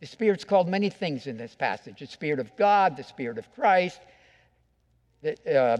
The 0.00 0.06
Spirit's 0.06 0.44
called 0.44 0.68
many 0.68 0.90
things 0.90 1.26
in 1.26 1.36
this 1.36 1.54
passage 1.54 2.00
the 2.00 2.06
Spirit 2.06 2.40
of 2.40 2.54
God, 2.56 2.96
the 2.96 3.04
Spirit 3.04 3.38
of 3.38 3.50
Christ, 3.54 4.00
the, 5.22 5.58
uh, 5.58 5.76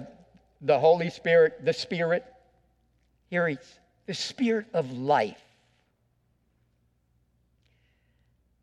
the 0.60 0.78
Holy 0.78 1.10
Spirit, 1.10 1.64
the 1.64 1.72
Spirit. 1.72 2.24
Here 3.30 3.48
it's 3.48 3.78
the 4.06 4.14
Spirit 4.14 4.66
of 4.72 4.92
life. 4.92 5.40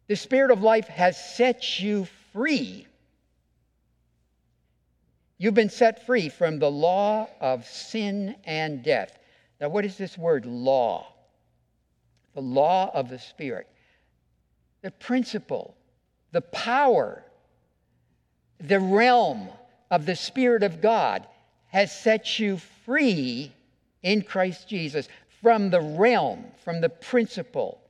The 0.08 0.16
Spirit 0.16 0.50
of 0.50 0.64
life 0.64 0.88
has 0.88 1.24
set 1.36 1.80
you 1.80 2.08
free. 2.34 2.88
You've 5.38 5.54
been 5.54 5.70
set 5.70 6.06
free 6.06 6.30
from 6.30 6.58
the 6.58 6.72
law 6.72 7.30
of 7.40 7.66
sin 7.68 8.36
and 8.46 8.84
death. 8.84 9.19
Now, 9.60 9.70
what 9.70 9.86
is 9.86 9.98
this 9.98 10.18
word 10.18 10.46
law? 10.46 11.08
The 12.34 12.42
law 12.42 12.92
of 12.94 13.10
the 13.10 13.20
Spirit. 13.20 13.68
The 14.82 14.92
principle, 14.92 15.76
the 16.32 16.42
power, 16.42 17.24
the 18.60 18.80
realm 18.80 19.50
of 19.92 20.06
the 20.06 20.16
Spirit 20.16 20.64
of 20.64 20.82
God 20.82 21.28
has 21.68 21.98
set 21.98 22.40
you 22.40 22.58
free 22.86 23.54
in 24.02 24.22
Christ 24.22 24.68
Jesus 24.68 25.08
from 25.42 25.70
the 25.70 25.82
realm, 25.82 26.46
from 26.64 26.82
the 26.82 26.90
principle, 26.90 27.82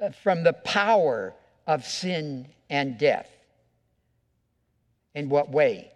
uh, 0.00 0.10
from 0.10 0.42
the 0.42 0.52
power 0.52 1.34
of 1.66 1.84
sin 1.84 2.46
and 2.70 2.98
death. 2.98 3.28
In 5.14 5.28
what 5.28 5.50
way? 5.50 5.90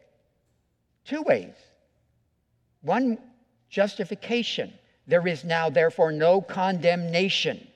Two 1.05 1.23
ways. 1.23 1.55
One, 2.83 3.19
justification. 3.69 4.73
There 5.11 5.27
is 5.27 5.45
now, 5.45 5.69
therefore, 5.69 6.13
no 6.13 6.41
condemnation. 6.41 7.67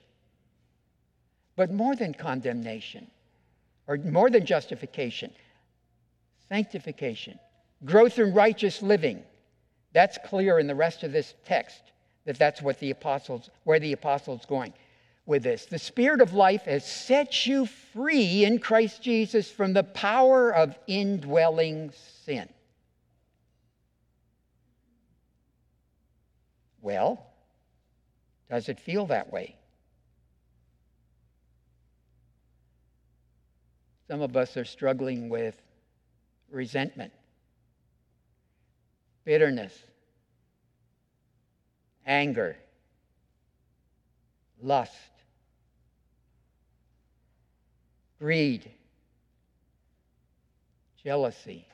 But 1.56 1.72
more 1.72 1.96
than 1.96 2.14
condemnation, 2.14 3.08
or 3.88 3.96
more 3.96 4.30
than 4.30 4.46
justification, 4.46 5.32
sanctification, 6.48 7.40
growth 7.84 8.20
in 8.20 8.32
righteous 8.32 8.82
living. 8.82 9.24
That's 9.92 10.16
clear 10.24 10.60
in 10.60 10.68
the 10.68 10.76
rest 10.76 11.02
of 11.02 11.10
this 11.10 11.34
text 11.44 11.82
that 12.24 12.38
that's 12.38 12.62
what 12.62 12.78
the 12.78 12.92
apostles, 12.92 13.50
where 13.64 13.80
the 13.80 13.92
apostles 13.92 14.46
going 14.46 14.72
with 15.26 15.42
this. 15.42 15.66
The 15.66 15.78
Spirit 15.78 16.20
of 16.20 16.34
life 16.34 16.62
has 16.62 16.86
set 16.86 17.46
you 17.46 17.66
free 17.66 18.44
in 18.44 18.60
Christ 18.60 19.02
Jesus 19.02 19.50
from 19.50 19.72
the 19.72 19.82
power 19.82 20.54
of 20.54 20.78
indwelling 20.86 21.90
sin. 22.24 22.48
Well, 26.84 27.18
does 28.50 28.68
it 28.68 28.78
feel 28.78 29.06
that 29.06 29.32
way? 29.32 29.56
Some 34.06 34.20
of 34.20 34.36
us 34.36 34.54
are 34.58 34.66
struggling 34.66 35.30
with 35.30 35.58
resentment, 36.50 37.14
bitterness, 39.24 39.72
anger, 42.04 42.54
lust, 44.60 44.92
greed, 48.18 48.70
jealousy. 51.02 51.66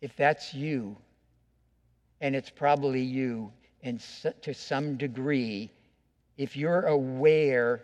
If 0.00 0.16
that's 0.16 0.54
you, 0.54 0.96
and 2.20 2.34
it's 2.34 2.50
probably 2.50 3.02
you 3.02 3.52
in, 3.82 4.00
to 4.42 4.54
some 4.54 4.96
degree, 4.96 5.70
if 6.36 6.56
you're 6.56 6.86
aware 6.86 7.82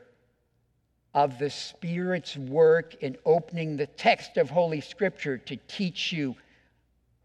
of 1.15 1.39
the 1.39 1.51
Spirit's 1.51 2.37
work 2.37 2.95
in 3.03 3.17
opening 3.25 3.77
the 3.77 3.87
text 3.87 4.37
of 4.37 4.51
Holy 4.51 4.81
Scripture 4.81 5.39
to 5.39 5.57
teach 5.69 6.13
you 6.13 6.37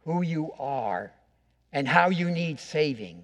who 0.06 0.22
you 0.22 0.52
are 0.58 1.12
and 1.74 1.88
how 1.88 2.10
you 2.10 2.30
need 2.30 2.60
saving, 2.60 3.24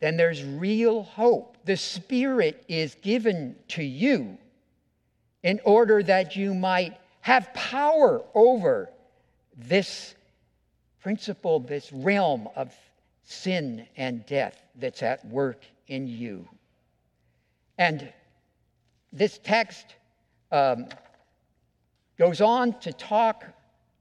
then 0.00 0.16
there's 0.16 0.42
real 0.42 1.02
hope. 1.02 1.58
The 1.64 1.76
Spirit 1.76 2.64
is 2.68 2.96
given 2.96 3.54
to 3.68 3.84
you 3.84 4.36
in 5.42 5.60
order 5.64 6.02
that 6.02 6.34
you 6.34 6.54
might 6.54 6.96
have 7.20 7.52
power 7.54 8.22
over 8.34 8.90
this 9.56 10.14
principle, 11.02 11.60
this 11.60 11.92
realm 11.92 12.48
of 12.56 12.72
sin 13.24 13.86
and 13.96 14.24
death 14.26 14.60
that's 14.76 15.02
at 15.02 15.24
work 15.26 15.62
in 15.88 16.06
you. 16.06 16.48
And 17.78 18.12
this 19.12 19.38
text 19.42 19.86
um, 20.50 20.86
goes 22.18 22.40
on 22.40 22.78
to 22.80 22.92
talk 22.92 23.44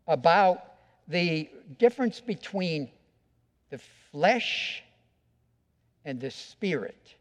about 0.08 0.64
the 1.08 1.50
difference 1.80 2.20
between 2.20 2.90
the 3.70 3.80
flesh 4.12 4.84
and 6.06 6.20
the 6.20 6.32
spirit. 6.32 7.16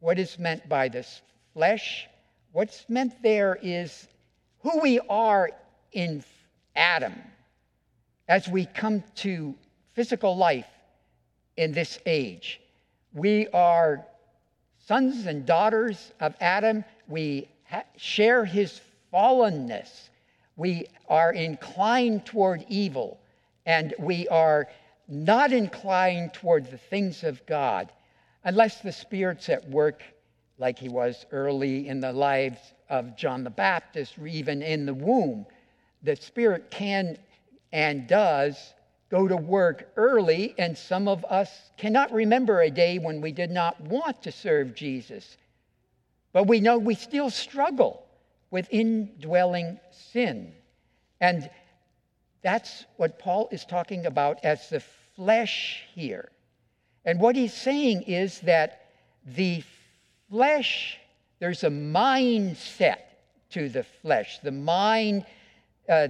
What 0.00 0.18
is 0.18 0.38
meant 0.38 0.68
by 0.68 0.88
this 0.88 1.22
flesh? 1.54 2.06
What's 2.52 2.88
meant 2.88 3.22
there 3.22 3.58
is 3.62 4.06
who 4.60 4.80
we 4.80 5.00
are 5.08 5.50
in 5.92 6.22
Adam 6.78 7.14
as 8.28 8.48
we 8.48 8.64
come 8.64 9.02
to 9.16 9.54
physical 9.94 10.36
life 10.36 10.66
in 11.56 11.72
this 11.72 11.98
age. 12.06 12.60
We 13.12 13.48
are 13.48 14.06
sons 14.86 15.26
and 15.26 15.44
daughters 15.44 16.12
of 16.20 16.34
Adam. 16.40 16.84
We 17.08 17.48
ha- 17.68 17.84
share 17.96 18.44
his 18.44 18.80
fallenness 19.12 20.08
we 20.58 20.86
are 21.08 21.32
inclined 21.32 22.26
toward 22.26 22.64
evil 22.68 23.20
and 23.64 23.94
we 23.98 24.26
are 24.26 24.68
not 25.06 25.52
inclined 25.52 26.34
toward 26.34 26.68
the 26.68 26.78
things 26.78 27.22
of 27.22 27.46
God 27.46 27.92
unless 28.42 28.80
the 28.80 28.90
Spirit's 28.90 29.48
at 29.48 29.66
work 29.68 30.02
like 30.58 30.76
he 30.76 30.88
was 30.88 31.24
early 31.30 31.86
in 31.86 32.00
the 32.00 32.12
lives 32.12 32.58
of 32.90 33.16
John 33.16 33.44
the 33.44 33.50
Baptist, 33.50 34.18
or 34.18 34.26
even 34.26 34.60
in 34.60 34.84
the 34.84 34.94
womb. 34.94 35.46
The 36.02 36.16
Spirit 36.16 36.70
can 36.70 37.18
and 37.72 38.06
does 38.06 38.74
go 39.10 39.26
to 39.26 39.36
work 39.36 39.90
early, 39.96 40.54
and 40.58 40.76
some 40.76 41.08
of 41.08 41.24
us 41.24 41.50
cannot 41.76 42.12
remember 42.12 42.60
a 42.60 42.70
day 42.70 42.98
when 42.98 43.20
we 43.20 43.32
did 43.32 43.50
not 43.50 43.80
want 43.80 44.22
to 44.22 44.32
serve 44.32 44.74
Jesus. 44.74 45.36
But 46.32 46.46
we 46.46 46.60
know 46.60 46.78
we 46.78 46.94
still 46.94 47.30
struggle 47.30 48.04
with 48.50 48.68
indwelling 48.70 49.80
sin. 49.90 50.52
And 51.20 51.48
that's 52.42 52.84
what 52.96 53.18
Paul 53.18 53.48
is 53.50 53.64
talking 53.64 54.06
about 54.06 54.38
as 54.44 54.68
the 54.68 54.80
flesh 55.16 55.84
here. 55.94 56.30
And 57.04 57.18
what 57.20 57.34
he's 57.34 57.54
saying 57.54 58.02
is 58.02 58.40
that 58.40 58.90
the 59.26 59.62
flesh, 60.30 60.98
there's 61.40 61.64
a 61.64 61.70
mindset 61.70 62.98
to 63.50 63.68
the 63.68 63.84
flesh. 63.84 64.38
The 64.42 64.52
mind, 64.52 65.24
uh, 65.88 66.08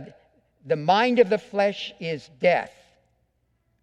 the 0.67 0.77
mind 0.77 1.19
of 1.19 1.29
the 1.29 1.38
flesh 1.38 1.93
is 2.01 2.31
death. 2.41 2.73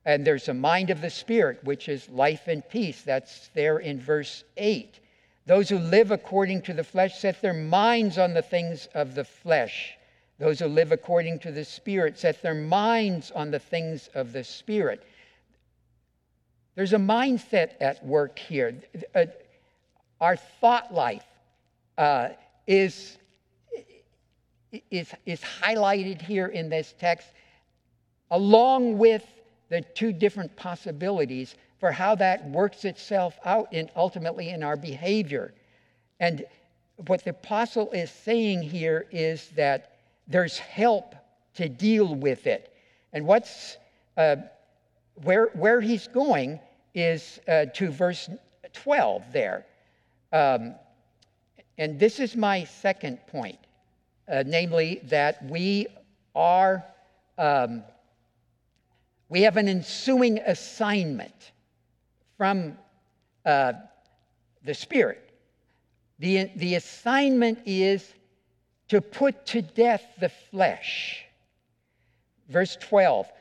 And 0.05 0.25
there's 0.25 0.49
a 0.49 0.53
mind 0.53 0.91
of 0.91 1.01
the 1.01 1.09
spirit, 1.09 1.63
which 1.63 1.89
is 1.89 2.07
life 2.09 2.47
and 2.47 2.67
peace. 2.69 3.01
That's 3.01 3.49
there 3.55 3.79
in 3.79 3.99
verse 3.99 4.43
8. 4.57 4.99
Those 5.47 5.69
who 5.69 5.79
live 5.79 6.11
according 6.11 6.61
to 6.63 6.73
the 6.73 6.83
flesh 6.83 7.17
set 7.17 7.41
their 7.41 7.53
minds 7.53 8.17
on 8.17 8.33
the 8.33 8.41
things 8.41 8.87
of 8.93 9.15
the 9.15 9.23
flesh. 9.23 9.95
Those 10.37 10.59
who 10.59 10.67
live 10.67 10.91
according 10.91 11.39
to 11.39 11.51
the 11.51 11.63
Spirit 11.63 12.19
set 12.19 12.41
their 12.41 12.53
minds 12.53 13.31
on 13.31 13.51
the 13.51 13.59
things 13.59 14.09
of 14.13 14.33
the 14.33 14.43
Spirit. 14.43 15.03
There's 16.75 16.93
a 16.93 16.97
mindset 16.97 17.71
at 17.79 18.05
work 18.05 18.37
here. 18.37 18.75
Uh, 19.13 19.25
our 20.19 20.35
thought 20.35 20.93
life, 20.93 21.25
uh, 21.97 22.29
is, 22.67 23.17
is, 24.91 25.11
is 25.25 25.41
highlighted 25.41 26.21
here 26.21 26.47
in 26.47 26.69
this 26.69 26.93
text, 26.99 27.27
along 28.31 28.97
with 28.97 29.23
the 29.69 29.81
two 29.81 30.11
different 30.11 30.55
possibilities 30.55 31.55
for 31.79 31.91
how 31.91 32.15
that 32.15 32.49
works 32.49 32.85
itself 32.85 33.37
out 33.45 33.71
in 33.73 33.89
ultimately 33.95 34.49
in 34.49 34.63
our 34.63 34.77
behavior. 34.77 35.53
And 36.19 36.45
what 37.07 37.23
the 37.23 37.31
apostle 37.31 37.91
is 37.91 38.09
saying 38.09 38.61
here 38.61 39.05
is 39.11 39.49
that 39.55 39.97
there's 40.27 40.57
help 40.57 41.15
to 41.55 41.69
deal 41.69 42.15
with 42.15 42.47
it. 42.47 42.73
And 43.13 43.25
what's 43.25 43.77
uh, 44.17 44.37
where 45.23 45.47
where 45.53 45.81
he's 45.81 46.07
going 46.07 46.59
is 46.93 47.39
uh, 47.47 47.65
to 47.75 47.91
verse 47.91 48.29
12 48.73 49.23
there. 49.31 49.65
Um, 50.31 50.75
and 51.77 51.99
this 51.99 52.19
is 52.19 52.35
my 52.35 52.63
second 52.63 53.19
point, 53.27 53.59
uh, 54.27 54.43
namely 54.45 55.01
that 55.03 55.43
we 55.45 55.87
are 56.33 56.83
um, 57.37 57.83
we 59.29 59.41
have 59.41 59.57
an 59.57 59.67
ensuing 59.67 60.39
assignment 60.39 61.51
from 62.37 62.77
uh, 63.45 63.73
the 64.63 64.73
Spirit. 64.73 65.29
The, 66.19 66.49
the 66.55 66.75
assignment 66.75 67.59
is 67.65 68.13
to 68.89 69.01
put 69.01 69.45
to 69.47 69.61
death 69.61 70.03
the 70.19 70.29
flesh. 70.29 71.25
Verse 72.49 72.77
12 72.79 73.31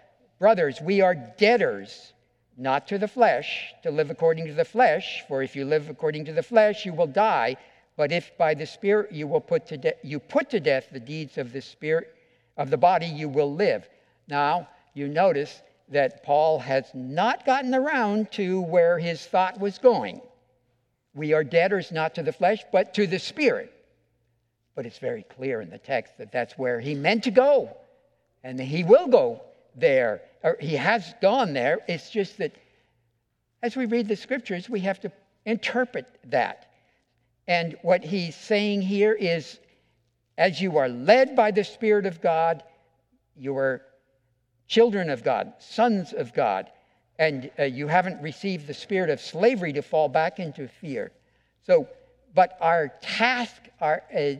Brothers, 0.40 0.80
we 0.80 1.00
are 1.00 1.14
debtors, 1.14 2.12
not 2.56 2.88
to 2.88 2.98
the 2.98 3.06
flesh, 3.06 3.72
to 3.82 3.90
live 3.90 4.10
according 4.10 4.46
to 4.46 4.52
the 4.52 4.64
flesh, 4.64 5.22
for 5.28 5.42
if 5.42 5.54
you 5.54 5.64
live 5.64 5.88
according 5.88 6.24
to 6.24 6.32
the 6.32 6.42
flesh, 6.42 6.84
you 6.84 6.92
will 6.92 7.06
die. 7.06 7.56
But 7.96 8.12
if 8.12 8.36
by 8.36 8.54
the 8.54 8.66
Spirit 8.66 9.12
you 9.12 9.26
will 9.26 9.40
put 9.40 9.66
to 9.66 9.76
de- 9.76 9.94
you 10.02 10.18
put 10.18 10.50
to 10.50 10.60
death 10.60 10.88
the 10.90 11.00
deeds 11.00 11.38
of 11.38 11.52
the 11.52 11.60
Spirit 11.60 12.14
of 12.56 12.70
the 12.70 12.76
body, 12.76 13.06
you 13.06 13.28
will 13.28 13.54
live. 13.54 13.88
Now, 14.28 14.68
you 14.94 15.08
notice 15.08 15.62
that 15.88 16.22
Paul 16.24 16.58
has 16.58 16.86
not 16.94 17.44
gotten 17.44 17.74
around 17.74 18.32
to 18.32 18.60
where 18.62 18.98
his 18.98 19.24
thought 19.26 19.60
was 19.60 19.78
going. 19.78 20.20
We 21.14 21.32
are 21.32 21.44
debtors 21.44 21.92
not 21.92 22.14
to 22.16 22.22
the 22.22 22.32
flesh, 22.32 22.64
but 22.72 22.94
to 22.94 23.06
the 23.06 23.18
Spirit. 23.18 23.72
But 24.74 24.86
it's 24.86 24.98
very 24.98 25.22
clear 25.22 25.60
in 25.60 25.70
the 25.70 25.78
text 25.78 26.18
that 26.18 26.32
that's 26.32 26.58
where 26.58 26.80
he 26.80 26.94
meant 26.94 27.24
to 27.24 27.30
go. 27.30 27.76
And 28.42 28.58
he 28.58 28.82
will 28.82 29.06
go 29.06 29.42
there, 29.76 30.22
or 30.42 30.56
he 30.60 30.74
has 30.74 31.14
gone 31.20 31.52
there. 31.52 31.78
It's 31.88 32.10
just 32.10 32.38
that 32.38 32.52
as 33.62 33.76
we 33.76 33.86
read 33.86 34.08
the 34.08 34.16
scriptures, 34.16 34.68
we 34.68 34.80
have 34.80 35.00
to 35.00 35.12
interpret 35.46 36.06
that. 36.26 36.70
And 37.46 37.76
what 37.82 38.04
he's 38.04 38.34
saying 38.34 38.82
here 38.82 39.12
is 39.12 39.58
as 40.38 40.60
you 40.60 40.78
are 40.78 40.88
led 40.88 41.36
by 41.36 41.50
the 41.50 41.64
Spirit 41.64 42.06
of 42.06 42.20
God, 42.20 42.62
you 43.36 43.56
are 43.56 43.82
children 44.66 45.10
of 45.10 45.22
God, 45.22 45.52
sons 45.58 46.12
of 46.12 46.32
God, 46.32 46.70
and 47.18 47.50
uh, 47.58 47.64
you 47.64 47.86
haven't 47.86 48.20
received 48.20 48.66
the 48.66 48.74
spirit 48.74 49.08
of 49.08 49.20
slavery 49.20 49.72
to 49.72 49.82
fall 49.82 50.08
back 50.08 50.40
into 50.40 50.66
fear. 50.66 51.12
So, 51.62 51.88
but 52.34 52.56
our 52.60 52.88
task, 53.00 53.54
our, 53.80 54.02
uh, 54.12 54.34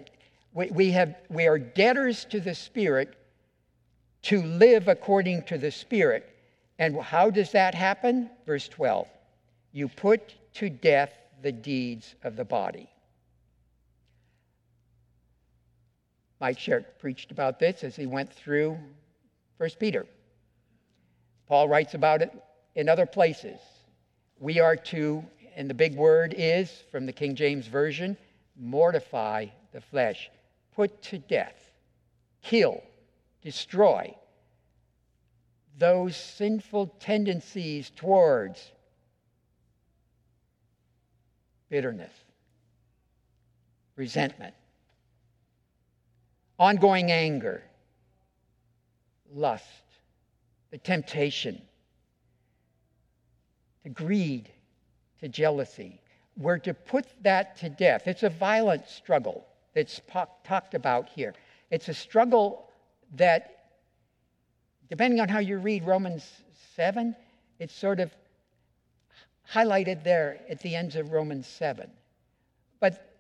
we, 0.52 0.66
we, 0.70 0.90
have, 0.90 1.14
we 1.28 1.46
are 1.46 1.58
debtors 1.58 2.24
to 2.26 2.40
the 2.40 2.54
Spirit 2.54 3.16
to 4.22 4.42
live 4.42 4.88
according 4.88 5.42
to 5.44 5.58
the 5.58 5.70
Spirit. 5.70 6.28
And 6.78 7.00
how 7.00 7.30
does 7.30 7.52
that 7.52 7.74
happen? 7.74 8.30
Verse 8.46 8.68
12 8.68 9.08
You 9.72 9.88
put 9.88 10.34
to 10.54 10.68
death 10.68 11.12
the 11.42 11.52
deeds 11.52 12.14
of 12.24 12.36
the 12.36 12.44
body. 12.44 12.88
Mike 16.44 16.58
Sherrick 16.58 16.98
preached 16.98 17.30
about 17.30 17.58
this 17.58 17.82
as 17.84 17.96
he 17.96 18.04
went 18.04 18.30
through 18.30 18.78
1 19.56 19.70
Peter. 19.80 20.04
Paul 21.48 21.70
writes 21.70 21.94
about 21.94 22.20
it 22.20 22.30
in 22.74 22.86
other 22.86 23.06
places. 23.06 23.58
We 24.38 24.60
are 24.60 24.76
to, 24.76 25.24
and 25.56 25.70
the 25.70 25.72
big 25.72 25.96
word 25.96 26.34
is 26.36 26.70
from 26.90 27.06
the 27.06 27.14
King 27.14 27.34
James 27.34 27.66
Version, 27.66 28.14
mortify 28.60 29.46
the 29.72 29.80
flesh, 29.80 30.30
put 30.74 31.00
to 31.04 31.18
death, 31.18 31.70
kill, 32.42 32.82
destroy 33.40 34.14
those 35.78 36.14
sinful 36.14 36.88
tendencies 37.00 37.88
towards 37.96 38.70
bitterness, 41.70 42.12
resentment, 43.96 44.54
ongoing 46.58 47.10
anger, 47.10 47.62
lust, 49.32 49.64
the 50.70 50.78
temptation, 50.78 51.60
to 53.82 53.88
greed, 53.88 54.50
to 55.20 55.28
jealousy. 55.28 56.00
We're 56.36 56.58
to 56.58 56.74
put 56.74 57.06
that 57.22 57.56
to 57.58 57.68
death. 57.68 58.06
It's 58.06 58.22
a 58.22 58.30
violent 58.30 58.88
struggle 58.88 59.46
that's 59.74 60.00
talked 60.44 60.74
about 60.74 61.08
here. 61.08 61.34
It's 61.70 61.88
a 61.88 61.94
struggle 61.94 62.70
that, 63.14 63.70
depending 64.88 65.20
on 65.20 65.28
how 65.28 65.38
you 65.40 65.58
read 65.58 65.84
Romans 65.84 66.24
7, 66.76 67.14
it's 67.58 67.74
sort 67.74 68.00
of 68.00 68.12
highlighted 69.52 70.02
there 70.02 70.40
at 70.48 70.60
the 70.60 70.74
ends 70.74 70.96
of 70.96 71.12
Romans 71.12 71.46
7. 71.46 71.90
But 72.80 73.16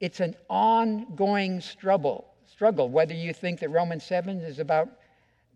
it's 0.00 0.20
an 0.20 0.34
ongoing 0.48 1.60
struggle, 1.60 2.33
struggle, 2.54 2.88
whether 2.88 3.14
you 3.14 3.32
think 3.32 3.58
that 3.58 3.68
Romans 3.70 4.04
7 4.04 4.40
is 4.40 4.60
about 4.60 4.88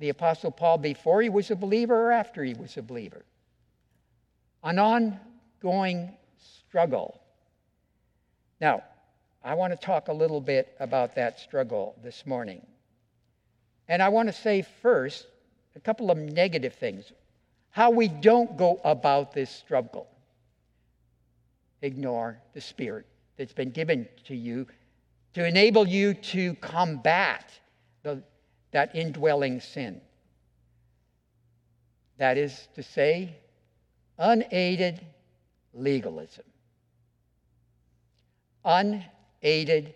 the 0.00 0.08
Apostle 0.08 0.50
Paul 0.50 0.78
before 0.78 1.22
he 1.22 1.28
was 1.28 1.48
a 1.52 1.56
believer 1.56 1.94
or 1.94 2.10
after 2.10 2.42
he 2.42 2.54
was 2.54 2.76
a 2.76 2.82
believer. 2.82 3.24
An 4.64 4.80
ongoing 4.80 6.10
struggle. 6.66 7.20
Now, 8.60 8.82
I 9.44 9.54
want 9.54 9.72
to 9.72 9.86
talk 9.86 10.08
a 10.08 10.12
little 10.12 10.40
bit 10.40 10.74
about 10.80 11.14
that 11.14 11.38
struggle 11.38 11.94
this 12.02 12.26
morning. 12.26 12.66
And 13.86 14.02
I 14.02 14.08
want 14.08 14.28
to 14.28 14.32
say 14.32 14.66
first 14.82 15.28
a 15.76 15.80
couple 15.80 16.10
of 16.10 16.18
negative 16.18 16.74
things. 16.74 17.12
How 17.70 17.90
we 17.90 18.08
don't 18.08 18.56
go 18.56 18.80
about 18.82 19.32
this 19.32 19.50
struggle. 19.50 20.08
Ignore 21.80 22.40
the 22.54 22.60
Spirit 22.60 23.06
that's 23.36 23.52
been 23.52 23.70
given 23.70 24.08
to 24.24 24.34
you 24.34 24.66
to 25.38 25.44
enable 25.44 25.86
you 25.86 26.14
to 26.14 26.54
combat 26.54 27.48
the 28.02 28.20
that 28.72 28.92
indwelling 28.96 29.60
sin. 29.60 30.00
That 32.16 32.36
is 32.36 32.66
to 32.74 32.82
say, 32.82 33.36
unaided 34.18 35.00
legalism. 35.72 36.44
Unaided 38.64 39.94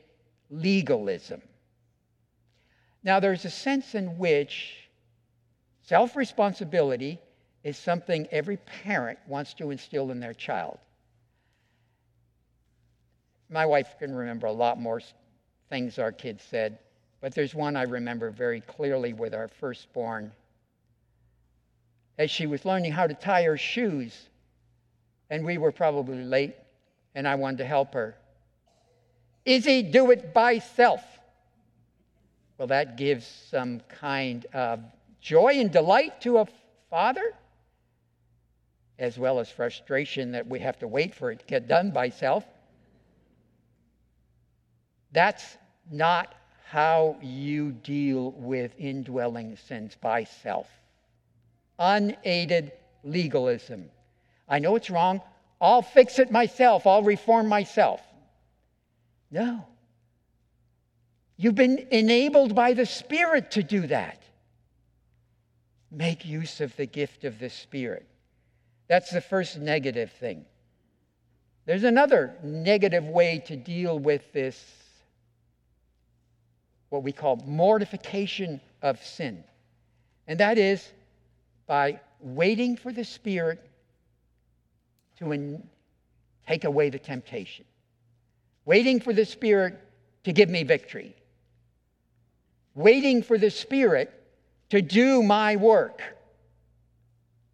legalism. 0.49 1.43
Now, 3.03 3.19
there's 3.19 3.45
a 3.45 3.51
sense 3.51 3.97
in 3.97 4.19
which 4.19 4.89
self 5.83 6.15
responsibility 6.15 7.19
is 7.65 7.77
something 7.77 8.29
every 8.31 8.59
parent 8.59 9.19
wants 9.27 9.55
to 9.55 9.73
instill 9.73 10.13
in 10.13 10.21
their 10.21 10.35
child. 10.35 10.79
My 13.51 13.67
wife 13.67 13.97
can 13.99 14.15
remember 14.15 14.47
a 14.47 14.53
lot 14.53 14.81
more 14.81 15.01
things 15.73 15.99
our 15.99 16.13
kids 16.13 16.45
said 16.49 16.79
but 17.23 17.37
there's 17.37 17.55
one 17.55 17.77
I 17.77 17.85
remember 17.85 18.31
very 18.31 18.61
clearly 18.61 19.13
with 19.13 19.33
our 19.33 19.47
firstborn. 19.47 20.33
As 22.19 22.33
she 22.33 22.47
was 22.47 22.65
learning 22.65 22.91
how 22.91 23.07
to 23.07 23.15
tie 23.15 23.45
her 23.45 23.57
shoes, 23.57 24.29
and 25.31 25.47
we 25.47 25.57
were 25.57 25.71
probably 25.71 26.25
late, 26.25 26.57
and 27.15 27.27
I 27.27 27.37
wanted 27.37 27.59
to 27.59 27.65
help 27.65 27.95
her. 27.95 28.17
Izzy, 29.45 29.85
do 29.85 30.11
it 30.11 30.35
by 30.35 30.59
self. 30.59 31.05
Well, 32.59 32.67
that 32.69 32.97
gives 32.97 33.25
some 33.25 33.81
kind 33.89 34.45
of 34.53 34.81
joy 35.21 35.61
and 35.61 35.71
delight 35.71 36.21
to 36.23 36.39
a 36.39 36.49
father, 36.91 37.35
as 38.99 39.17
well 39.17 39.39
as 39.39 39.49
frustration 39.49 40.33
that 40.33 40.49
we 40.49 40.59
have 40.59 40.81
to 40.81 40.89
wait 40.89 41.15
for 41.15 41.31
it 41.31 41.39
to 41.39 41.47
get 41.47 41.69
done 41.69 41.93
by 41.93 42.09
self. 42.09 42.45
That's 45.13 45.57
not 45.91 46.35
how 46.69 47.17
you 47.21 47.73
deal 47.73 48.33
with 48.33 48.73
indwelling 48.79 49.57
sins 49.57 49.97
by 50.01 50.25
self. 50.25 50.69
Unaided 51.79 52.73
legalism. 53.05 53.91
I 54.49 54.59
know 54.59 54.77
it's 54.77 54.91
wrong. 54.91 55.21
I'll 55.61 55.83
fix 55.83 56.19
it 56.19 56.31
myself. 56.31 56.87
I'll 56.87 57.03
reform 57.03 57.47
myself. 57.49 58.01
No. 59.31 59.67
You've 61.37 61.55
been 61.55 61.87
enabled 61.91 62.55
by 62.55 62.75
the 62.75 62.87
Spirit 62.87 63.51
to 63.53 63.63
do 63.63 63.87
that. 63.89 64.23
Make 65.91 66.25
use 66.25 66.61
of 66.61 66.75
the 66.77 66.87
gift 66.87 67.25
of 67.25 67.39
the 67.39 67.51
Spirit. 67.51 68.07
That's 68.89 69.11
the 69.11 69.21
first 69.21 69.59
negative 69.59 70.13
thing. 70.13 70.45
There's 71.65 71.85
another 71.85 72.37
negative 72.43 73.05
way 73.05 73.43
to 73.47 73.57
deal 73.57 73.99
with 73.99 74.33
this, 74.33 74.63
what 76.93 77.03
we 77.03 77.11
call 77.11 77.37
mortification 77.47 78.61
of 78.83 79.03
sin. 79.03 79.43
And 80.29 80.39
that 80.41 80.59
is 80.59 80.93
by 81.67 81.99
waiting 82.21 82.77
for 82.77 82.93
the 82.93 83.03
Spirit 83.03 83.67
to 85.17 85.33
in, 85.33 85.67
take 86.47 86.65
away 86.65 86.91
the 86.91 86.99
temptation, 86.99 87.65
waiting 88.67 89.01
for 89.01 89.15
the 89.15 89.25
Spirit 89.25 89.81
to 90.25 90.35
give 90.35 90.51
me 90.51 90.65
victory, 90.65 91.17
waiting 92.75 93.23
for 93.23 93.39
the 93.39 93.51
Spirit 93.51 94.13
to 94.69 94.83
do 94.83 95.23
my 95.23 95.57
work. 95.57 96.03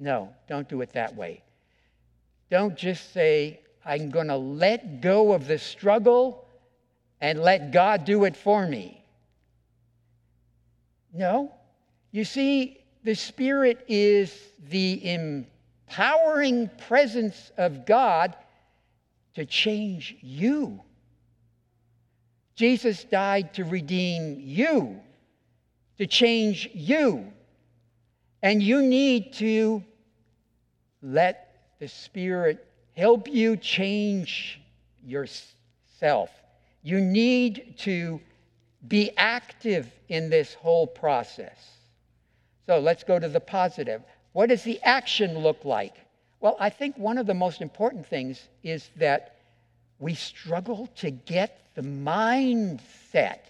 No, 0.01 0.35
don't 0.49 0.69
do 0.69 0.81
it 0.81 0.93
that 0.95 1.15
way. 1.15 1.45
Don't 2.51 2.77
just 2.77 3.13
say, 3.13 3.61
I'm 3.85 4.11
going 4.11 4.29
to 4.29 4.37
let 4.37 5.01
go 5.01 5.33
of 5.33 5.47
the 5.47 5.61
struggle 5.61 6.45
and 7.21 7.41
let 7.41 7.71
God 7.71 8.05
do 8.05 8.25
it 8.25 8.37
for 8.37 8.67
me. 8.67 8.98
No. 11.13 11.53
You 12.11 12.25
see, 12.25 12.79
the 13.05 13.15
Spirit 13.15 13.85
is 13.89 14.35
the 14.69 15.15
empowering 15.15 16.71
presence 16.89 17.51
of 17.57 17.87
God 17.87 18.37
to 19.35 19.45
change 19.45 20.17
you. 20.21 20.81
Jesus 22.55 23.05
died 23.05 23.55
to 23.55 23.65
redeem 23.65 24.41
you, 24.41 25.01
to 25.99 26.07
change 26.07 26.69
you. 26.75 27.33
And 28.43 28.63
you 28.63 28.83
need 28.83 29.33
to 29.35 29.85
let 31.03 31.57
the 31.79 31.89
Spirit 31.89 32.67
help 32.97 33.29
you 33.29 33.57
change 33.57 34.61
yourself. 35.05 36.31
You 36.83 37.01
need 37.01 37.75
to 37.79 38.21
be 38.87 39.11
active 39.17 39.91
in 40.09 40.31
this 40.31 40.55
whole 40.55 40.87
process. 40.87 41.59
So 42.67 42.79
let's 42.79 43.03
go 43.03 43.19
to 43.19 43.29
the 43.29 43.41
positive. 43.41 44.03
What 44.33 44.51
does 44.51 44.63
the 44.63 44.81
action 44.83 45.39
look 45.39 45.65
like? 45.65 45.95
Well, 46.41 46.57
I 46.61 46.71
think 46.71 46.97
one 46.97 47.19
of 47.19 47.27
the 47.27 47.35
most 47.35 47.61
important 47.61 48.07
things 48.07 48.49
is 48.63 48.91
that 48.97 49.37
we 49.99 50.15
struggle 50.15 50.87
to 50.97 51.11
get 51.11 51.61
the 51.75 51.83
mindset 51.83 53.41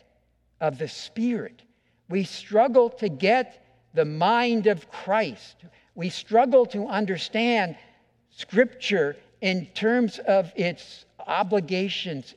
of 0.60 0.78
the 0.78 0.88
Spirit. 0.88 1.62
We 2.08 2.24
struggle 2.24 2.88
to 2.90 3.08
get 3.08 3.64
the 3.94 4.04
mind 4.04 4.66
of 4.66 4.90
Christ. 4.90 5.56
We 5.94 6.08
struggle 6.08 6.64
to 6.66 6.86
understand 6.86 7.76
Scripture 8.30 9.16
in 9.40 9.66
terms 9.74 10.18
of 10.20 10.52
its 10.56 11.04
obligations 11.26 12.34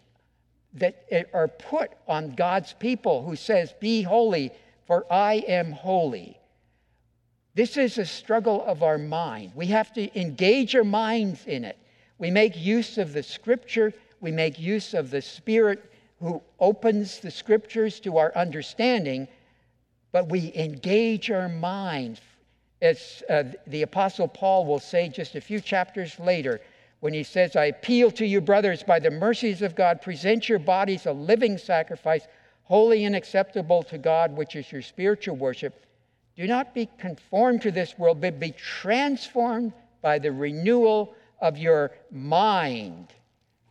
that 0.73 1.05
are 1.33 1.47
put 1.47 1.91
on 2.07 2.35
God's 2.35 2.73
people 2.73 3.23
who 3.23 3.35
says, 3.35 3.73
Be 3.79 4.01
holy, 4.01 4.51
for 4.85 5.05
I 5.11 5.43
am 5.47 5.71
holy. 5.71 6.37
This 7.53 7.75
is 7.75 7.97
a 7.97 8.05
struggle 8.05 8.63
of 8.63 8.81
our 8.81 8.97
mind. 8.97 9.51
We 9.55 9.67
have 9.67 9.91
to 9.93 10.19
engage 10.19 10.75
our 10.75 10.85
minds 10.85 11.45
in 11.45 11.65
it. 11.65 11.77
We 12.17 12.31
make 12.31 12.57
use 12.57 12.97
of 12.97 13.13
the 13.13 13.23
scripture, 13.23 13.93
we 14.21 14.31
make 14.31 14.59
use 14.59 14.93
of 14.93 15.09
the 15.09 15.21
Spirit 15.21 15.91
who 16.21 16.41
opens 16.59 17.19
the 17.19 17.31
scriptures 17.31 17.99
to 18.01 18.17
our 18.17 18.31
understanding, 18.35 19.27
but 20.11 20.29
we 20.29 20.53
engage 20.55 21.31
our 21.31 21.49
minds. 21.49 22.21
As 22.81 23.23
uh, 23.29 23.43
the 23.67 23.81
Apostle 23.81 24.27
Paul 24.27 24.65
will 24.65 24.79
say 24.79 25.09
just 25.09 25.35
a 25.35 25.41
few 25.41 25.59
chapters 25.59 26.19
later, 26.19 26.61
when 27.01 27.13
he 27.13 27.23
says, 27.23 27.55
I 27.55 27.65
appeal 27.65 28.11
to 28.11 28.25
you, 28.25 28.39
brothers, 28.41 28.83
by 28.83 28.99
the 28.99 29.09
mercies 29.09 29.63
of 29.63 29.75
God, 29.75 30.01
present 30.01 30.47
your 30.47 30.59
bodies 30.59 31.07
a 31.07 31.11
living 31.11 31.57
sacrifice, 31.57 32.27
holy 32.63 33.05
and 33.05 33.15
acceptable 33.15 33.83
to 33.83 33.97
God, 33.97 34.37
which 34.37 34.55
is 34.55 34.71
your 34.71 34.83
spiritual 34.83 35.35
worship. 35.35 35.85
Do 36.35 36.45
not 36.45 36.75
be 36.75 36.87
conformed 36.99 37.63
to 37.63 37.71
this 37.71 37.97
world, 37.97 38.21
but 38.21 38.39
be 38.39 38.51
transformed 38.51 39.73
by 40.03 40.19
the 40.19 40.31
renewal 40.31 41.15
of 41.41 41.57
your 41.57 41.91
mind. 42.11 43.07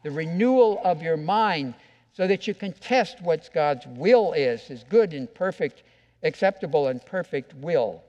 The 0.03 0.11
renewal 0.11 0.81
of 0.85 1.01
your 1.01 1.17
mind, 1.17 1.75
so 2.13 2.27
that 2.27 2.49
you 2.49 2.55
can 2.55 2.73
test 2.73 3.23
what 3.23 3.49
God's 3.55 3.87
will 3.87 4.33
is, 4.33 4.63
his 4.63 4.83
good 4.89 5.15
and 5.15 5.33
perfect, 5.33 5.85
acceptable 6.25 6.89
and 6.89 7.05
perfect 7.07 7.55
will. 7.55 8.03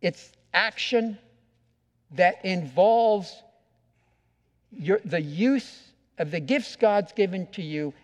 It's 0.00 0.32
action 0.54 1.18
that 2.12 2.42
involves 2.42 3.42
your, 4.72 5.00
the 5.04 5.20
use 5.20 5.92
of 6.18 6.30
the 6.30 6.40
gifts 6.40 6.76
God's 6.76 7.12
given 7.12 7.46
to 7.48 7.62
you 7.62 7.94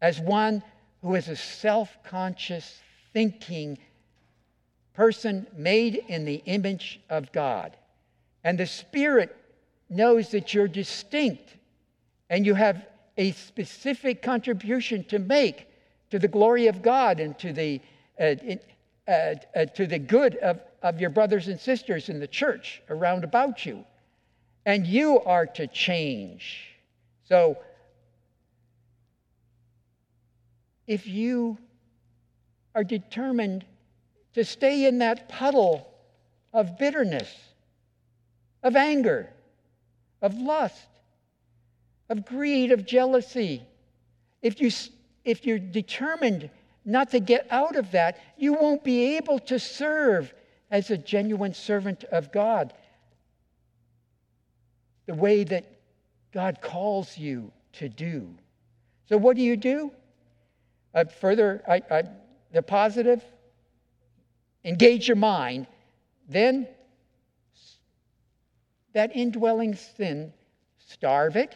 as 0.00 0.20
one 0.20 0.62
who 1.02 1.14
is 1.14 1.28
a 1.28 1.36
self 1.36 1.96
conscious, 2.04 2.80
thinking 3.12 3.78
person 4.94 5.46
made 5.56 6.02
in 6.08 6.24
the 6.24 6.42
image 6.46 7.00
of 7.10 7.30
God. 7.32 7.76
And 8.44 8.58
the 8.58 8.66
Spirit 8.66 9.36
knows 9.90 10.30
that 10.30 10.54
you're 10.54 10.68
distinct 10.68 11.56
and 12.30 12.46
you 12.46 12.54
have 12.54 12.86
a 13.16 13.32
specific 13.32 14.22
contribution 14.22 15.04
to 15.04 15.18
make 15.18 15.68
to 16.10 16.18
the 16.18 16.28
glory 16.28 16.66
of 16.66 16.82
God 16.82 17.20
and 17.20 17.38
to 17.38 17.52
the, 17.52 17.80
uh, 18.18 18.34
uh, 19.06 19.34
uh, 19.54 19.64
to 19.66 19.86
the 19.86 19.98
good 19.98 20.36
of, 20.36 20.60
of 20.82 21.00
your 21.00 21.10
brothers 21.10 21.48
and 21.48 21.58
sisters 21.58 22.08
in 22.08 22.20
the 22.20 22.26
church 22.26 22.82
around 22.88 23.24
about 23.24 23.66
you 23.66 23.84
and 24.66 24.84
you 24.84 25.20
are 25.20 25.46
to 25.46 25.68
change. 25.68 26.66
So, 27.28 27.56
if 30.88 31.06
you 31.06 31.56
are 32.74 32.82
determined 32.82 33.64
to 34.34 34.44
stay 34.44 34.86
in 34.86 34.98
that 34.98 35.28
puddle 35.28 35.88
of 36.52 36.78
bitterness, 36.78 37.32
of 38.62 38.74
anger, 38.74 39.30
of 40.20 40.36
lust, 40.36 40.88
of 42.08 42.26
greed, 42.26 42.72
of 42.72 42.84
jealousy, 42.84 43.62
if, 44.42 44.60
you, 44.60 44.70
if 45.24 45.46
you're 45.46 45.60
determined 45.60 46.50
not 46.84 47.10
to 47.12 47.20
get 47.20 47.46
out 47.50 47.76
of 47.76 47.92
that, 47.92 48.18
you 48.36 48.52
won't 48.54 48.82
be 48.82 49.16
able 49.16 49.38
to 49.40 49.60
serve 49.60 50.32
as 50.72 50.90
a 50.90 50.98
genuine 50.98 51.54
servant 51.54 52.02
of 52.04 52.32
God 52.32 52.72
the 55.06 55.14
way 55.14 55.44
that 55.44 55.64
God 56.32 56.60
calls 56.60 57.16
you 57.16 57.52
to 57.74 57.88
do. 57.88 58.34
So, 59.08 59.16
what 59.16 59.36
do 59.36 59.42
you 59.42 59.56
do? 59.56 59.92
Uh, 60.94 61.04
further, 61.04 61.62
I, 61.68 61.82
I, 61.90 62.02
the 62.52 62.62
positive, 62.62 63.22
engage 64.64 65.08
your 65.08 65.16
mind. 65.16 65.66
Then, 66.28 66.66
that 68.92 69.14
indwelling 69.14 69.74
sin, 69.74 70.32
starve 70.78 71.36
it, 71.36 71.54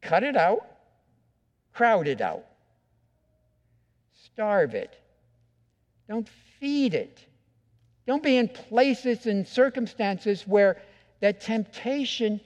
cut 0.00 0.22
it 0.22 0.36
out, 0.36 0.64
crowd 1.72 2.08
it 2.08 2.20
out. 2.20 2.44
Starve 4.32 4.74
it. 4.74 4.94
Don't 6.08 6.28
feed 6.60 6.94
it. 6.94 7.26
Don't 8.06 8.22
be 8.22 8.36
in 8.36 8.48
places 8.48 9.26
and 9.26 9.46
circumstances 9.46 10.46
where 10.46 10.76
that 11.20 11.40
temptation 11.40 12.40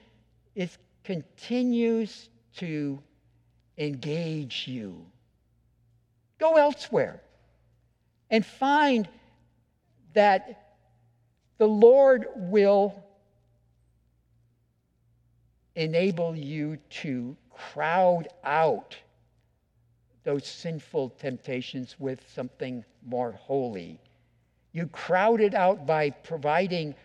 is, 0.55 0.77
continues 1.03 2.29
to 2.57 2.99
engage 3.77 4.67
you. 4.67 5.05
Go 6.39 6.55
elsewhere 6.55 7.21
and 8.29 8.45
find 8.45 9.07
that 10.13 10.75
the 11.57 11.67
Lord 11.67 12.27
will 12.35 13.03
enable 15.75 16.35
you 16.35 16.77
to 16.89 17.37
crowd 17.49 18.27
out 18.43 18.97
those 20.23 20.45
sinful 20.45 21.09
temptations 21.11 21.95
with 21.99 22.19
something 22.33 22.83
more 23.05 23.31
holy. 23.31 23.99
You 24.71 24.87
crowd 24.87 25.41
it 25.41 25.53
out 25.53 25.85
by 25.85 26.09
providing 26.11 26.95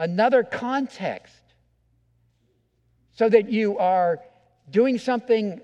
another 0.00 0.42
context 0.42 1.36
so 3.12 3.28
that 3.28 3.48
you 3.48 3.78
are 3.78 4.18
doing 4.70 4.98
something 4.98 5.60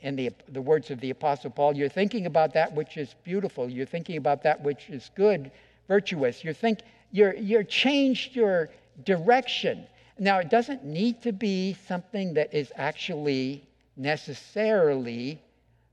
in 0.00 0.16
the, 0.16 0.30
the 0.48 0.60
words 0.60 0.90
of 0.90 0.98
the 1.00 1.10
apostle 1.10 1.50
paul 1.50 1.76
you're 1.76 1.88
thinking 1.88 2.26
about 2.26 2.52
that 2.54 2.74
which 2.74 2.96
is 2.96 3.14
beautiful. 3.22 3.68
You're 3.68 3.86
thinking 3.86 4.16
about 4.16 4.42
that 4.42 4.60
which 4.60 4.90
is 4.90 5.10
good 5.14 5.52
virtuous. 5.88 6.42
You're 6.42 6.54
think 6.54 6.80
you're 7.10 7.34
you're 7.34 7.64
changed 7.64 8.34
your 8.34 8.70
direction. 9.04 9.86
Now 10.18 10.38
it 10.38 10.50
doesn't 10.50 10.84
need 10.84 11.22
to 11.22 11.32
be 11.32 11.76
something 11.86 12.34
that 12.34 12.54
is 12.54 12.72
actually 12.76 13.66
necessarily 13.96 15.40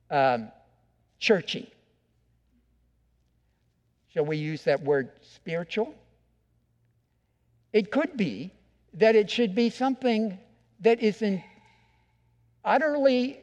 um, 0.09 0.51
churchy. 1.19 1.71
Shall 4.13 4.25
we 4.25 4.37
use 4.37 4.63
that 4.63 4.81
word 4.81 5.11
spiritual 5.21 5.93
it 7.73 7.91
could 7.91 8.17
be 8.17 8.51
that 8.93 9.15
it 9.15 9.29
should 9.29 9.53
be 9.53 9.69
something 9.69 10.37
that 10.81 11.01
is 11.01 11.23
utterly 12.63 13.39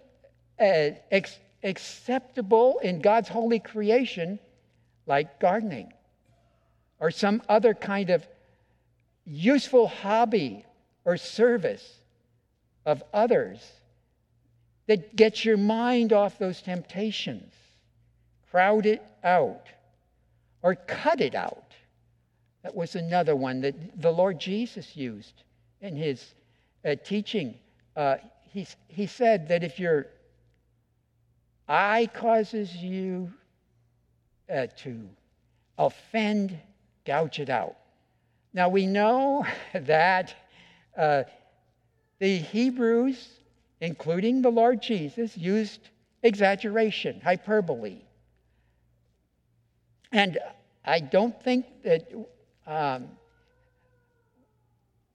uh, 0.59 0.91
ex- 1.11 1.39
acceptable 1.63 2.79
in 2.83 3.01
God's 3.01 3.29
holy 3.29 3.59
creation, 3.59 4.39
like 5.07 5.39
gardening 5.39 5.93
or 6.99 7.11
some 7.11 7.43
other 7.49 7.75
kind 7.75 8.11
of 8.11 8.27
useful 9.25 9.89
hobby 9.89 10.65
or 11.05 11.17
service 11.17 11.99
of 12.85 13.03
others 13.13 13.61
that 14.87 15.17
gets 15.17 15.45
your 15.45 15.57
mind 15.57 16.13
off 16.13 16.39
those 16.39 16.63
temptations. 16.63 17.53
Crowd 18.51 18.87
it 18.87 19.03
out 19.23 19.67
or 20.63 20.75
cut 20.75 21.21
it 21.21 21.35
out. 21.35 21.66
That 22.67 22.75
was 22.75 22.97
another 22.97 23.37
one 23.37 23.61
that 23.61 24.03
the 24.03 24.11
Lord 24.11 24.41
Jesus 24.41 24.97
used 24.97 25.45
in 25.81 25.95
his 25.95 26.35
uh, 26.85 26.97
teaching. 27.05 27.55
Uh, 27.95 28.17
he, 28.43 28.67
he 28.89 29.07
said 29.07 29.47
that 29.51 29.63
if 29.63 29.79
your 29.79 30.09
eye 31.69 32.11
causes 32.13 32.75
you 32.75 33.33
uh, 34.53 34.67
to 34.79 35.09
offend, 35.79 36.59
gouge 37.05 37.39
it 37.39 37.51
out. 37.51 37.77
Now 38.53 38.69
we 38.69 38.85
know 38.85 39.47
that 39.73 40.35
uh, 40.99 41.23
the 42.19 42.39
Hebrews, 42.39 43.29
including 43.81 44.43
the 44.43 44.51
Lord 44.51 44.83
Jesus, 44.83 45.39
used 45.39 45.89
exaggeration, 46.25 47.21
hyperbole. 47.21 48.03
And 50.11 50.39
I 50.85 50.99
don't 50.99 51.41
think 51.45 51.67
that 51.85 52.11
um, 52.67 53.09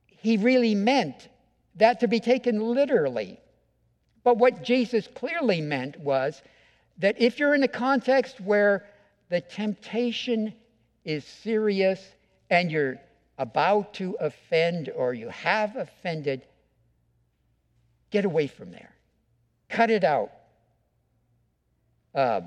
he 0.05 0.37
really 0.37 0.75
meant 0.75 1.29
that 1.75 1.99
to 2.01 2.07
be 2.07 2.19
taken 2.19 2.59
literally. 2.59 3.39
But 4.23 4.37
what 4.37 4.63
Jesus 4.63 5.07
clearly 5.07 5.61
meant 5.61 5.99
was 5.99 6.41
that 6.99 7.19
if 7.19 7.39
you're 7.39 7.55
in 7.55 7.63
a 7.63 7.67
context 7.67 8.39
where 8.39 8.85
the 9.29 9.41
temptation 9.41 10.53
is 11.03 11.25
serious 11.25 11.99
and 12.49 12.71
you're 12.71 12.97
about 13.37 13.93
to 13.95 14.15
offend 14.19 14.89
or 14.95 15.13
you 15.13 15.29
have 15.29 15.75
offended, 15.75 16.45
get 18.11 18.25
away 18.25 18.45
from 18.45 18.71
there. 18.71 18.93
Cut 19.69 19.89
it 19.89 20.03
out. 20.03 20.31
Uh, 22.13 22.41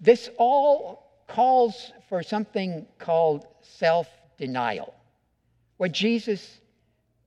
this 0.00 0.28
all 0.38 1.05
calls 1.26 1.92
for 2.08 2.22
something 2.22 2.86
called 2.98 3.46
self 3.62 4.08
denial. 4.38 4.94
What 5.76 5.92
Jesus 5.92 6.60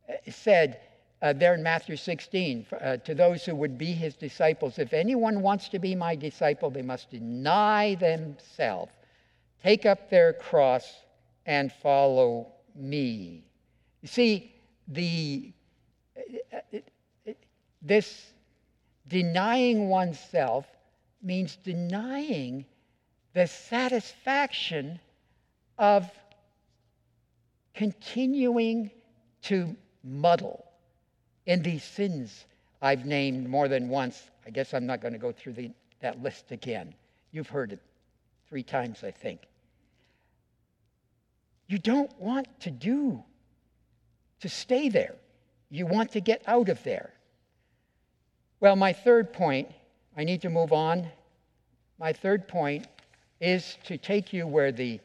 uh, 0.07 0.13
said 0.31 0.79
uh, 1.21 1.33
there 1.33 1.53
in 1.53 1.61
Matthew 1.61 1.97
16 1.97 2.65
uh, 2.71 2.97
to 2.97 3.13
those 3.13 3.45
who 3.45 3.55
would 3.55 3.77
be 3.77 3.91
his 3.91 4.15
disciples 4.15 4.79
if 4.79 4.93
anyone 4.93 5.41
wants 5.41 5.69
to 5.69 5.79
be 5.79 5.95
my 5.95 6.15
disciple, 6.15 6.69
they 6.69 6.81
must 6.81 7.11
deny 7.11 7.95
themselves, 7.95 8.91
take 9.61 9.85
up 9.85 10.09
their 10.09 10.33
cross, 10.33 11.03
and 11.45 11.71
follow 11.71 12.47
me. 12.75 13.43
You 14.01 14.07
see, 14.07 14.55
the, 14.87 15.51
uh, 16.53 16.77
uh, 17.27 17.31
this 17.81 18.31
denying 19.07 19.89
oneself 19.89 20.65
means 21.21 21.57
denying 21.57 22.65
the 23.33 23.47
satisfaction 23.47 24.99
of 25.77 26.09
continuing 27.73 28.91
to 29.43 29.75
muddle 30.03 30.65
in 31.45 31.61
these 31.61 31.83
sins 31.83 32.45
I've 32.81 33.05
named 33.05 33.47
more 33.47 33.67
than 33.67 33.89
once. 33.89 34.29
I 34.45 34.51
guess 34.51 34.73
I'm 34.73 34.85
not 34.85 35.01
going 35.01 35.13
to 35.13 35.19
go 35.19 35.31
through 35.31 35.53
the, 35.53 35.71
that 35.99 36.21
list 36.21 36.51
again. 36.51 36.93
You've 37.31 37.49
heard 37.49 37.73
it 37.73 37.81
three 38.47 38.63
times, 38.63 39.03
I 39.03 39.11
think. 39.11 39.41
You 41.67 41.77
don't 41.77 42.11
want 42.19 42.47
to 42.61 42.71
do, 42.71 43.23
to 44.39 44.49
stay 44.49 44.89
there. 44.89 45.15
You 45.69 45.85
want 45.85 46.11
to 46.13 46.21
get 46.21 46.41
out 46.47 46.69
of 46.69 46.81
there. 46.83 47.13
Well, 48.59 48.75
my 48.75 48.93
third 48.93 49.33
point, 49.33 49.69
I 50.17 50.23
need 50.23 50.41
to 50.41 50.49
move 50.49 50.73
on. 50.73 51.07
My 51.99 52.13
third 52.13 52.47
point 52.47 52.87
is 53.39 53.77
to 53.85 53.97
take 53.97 54.33
you 54.33 54.47
where 54.47 54.71
the, 54.71 54.99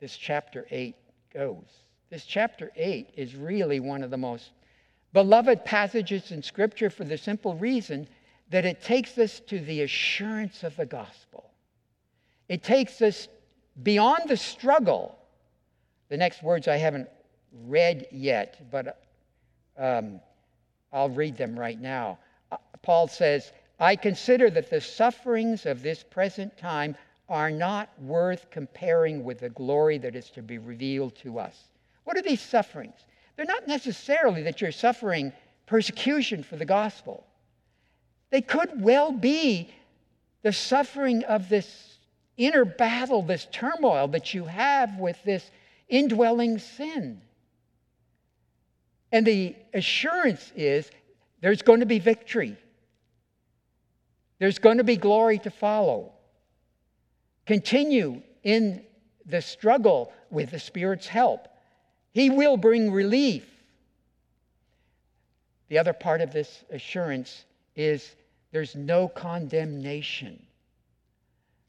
this 0.00 0.16
chapter 0.16 0.66
8 0.70 0.94
goes. 1.32 1.64
This 2.10 2.24
chapter 2.24 2.70
8 2.76 3.10
is 3.16 3.34
really 3.34 3.80
one 3.80 4.02
of 4.02 4.10
the 4.10 4.16
most 4.16 4.50
beloved 5.12 5.64
passages 5.64 6.30
in 6.30 6.42
Scripture 6.42 6.90
for 6.90 7.04
the 7.04 7.18
simple 7.18 7.54
reason 7.54 8.06
that 8.50 8.64
it 8.64 8.82
takes 8.82 9.18
us 9.18 9.40
to 9.40 9.58
the 9.58 9.82
assurance 9.82 10.62
of 10.62 10.76
the 10.76 10.86
gospel. 10.86 11.50
It 12.48 12.62
takes 12.62 13.02
us 13.02 13.28
beyond 13.82 14.28
the 14.28 14.36
struggle. 14.36 15.18
The 16.08 16.16
next 16.16 16.42
words 16.42 16.68
I 16.68 16.76
haven't 16.76 17.08
read 17.64 18.06
yet, 18.12 18.70
but 18.70 19.02
um, 19.76 20.20
I'll 20.92 21.10
read 21.10 21.36
them 21.36 21.58
right 21.58 21.80
now. 21.80 22.18
Uh, 22.52 22.58
Paul 22.82 23.08
says, 23.08 23.52
I 23.78 23.96
consider 23.96 24.48
that 24.50 24.70
the 24.70 24.80
sufferings 24.80 25.66
of 25.66 25.82
this 25.82 26.02
present 26.02 26.56
time 26.56 26.96
are 27.28 27.50
not 27.50 27.90
worth 28.00 28.50
comparing 28.50 29.24
with 29.24 29.40
the 29.40 29.48
glory 29.50 29.98
that 29.98 30.14
is 30.14 30.30
to 30.30 30.42
be 30.42 30.58
revealed 30.58 31.14
to 31.16 31.38
us. 31.38 31.56
What 32.04 32.16
are 32.16 32.22
these 32.22 32.40
sufferings? 32.40 32.94
They're 33.36 33.44
not 33.44 33.66
necessarily 33.66 34.42
that 34.42 34.60
you're 34.60 34.72
suffering 34.72 35.32
persecution 35.66 36.42
for 36.42 36.56
the 36.56 36.64
gospel. 36.64 37.26
They 38.30 38.40
could 38.40 38.80
well 38.80 39.12
be 39.12 39.70
the 40.42 40.52
suffering 40.52 41.24
of 41.24 41.48
this 41.48 41.98
inner 42.36 42.64
battle, 42.64 43.22
this 43.22 43.48
turmoil 43.50 44.08
that 44.08 44.34
you 44.34 44.44
have 44.44 44.98
with 44.98 45.22
this 45.24 45.50
indwelling 45.88 46.58
sin. 46.58 47.20
And 49.10 49.26
the 49.26 49.56
assurance 49.74 50.52
is 50.54 50.90
there's 51.40 51.62
going 51.62 51.80
to 51.80 51.86
be 51.86 51.98
victory, 51.98 52.56
there's 54.38 54.58
going 54.58 54.78
to 54.78 54.84
be 54.84 54.96
glory 54.96 55.38
to 55.40 55.50
follow. 55.50 56.12
Continue 57.46 58.22
in 58.42 58.84
the 59.24 59.40
struggle 59.40 60.12
with 60.30 60.50
the 60.50 60.58
Spirit's 60.58 61.06
help. 61.06 61.48
He 62.12 62.30
will 62.30 62.56
bring 62.56 62.92
relief. 62.92 63.46
The 65.68 65.78
other 65.78 65.92
part 65.92 66.20
of 66.20 66.32
this 66.32 66.64
assurance 66.70 67.44
is 67.74 68.14
there's 68.52 68.74
no 68.74 69.08
condemnation. 69.08 70.42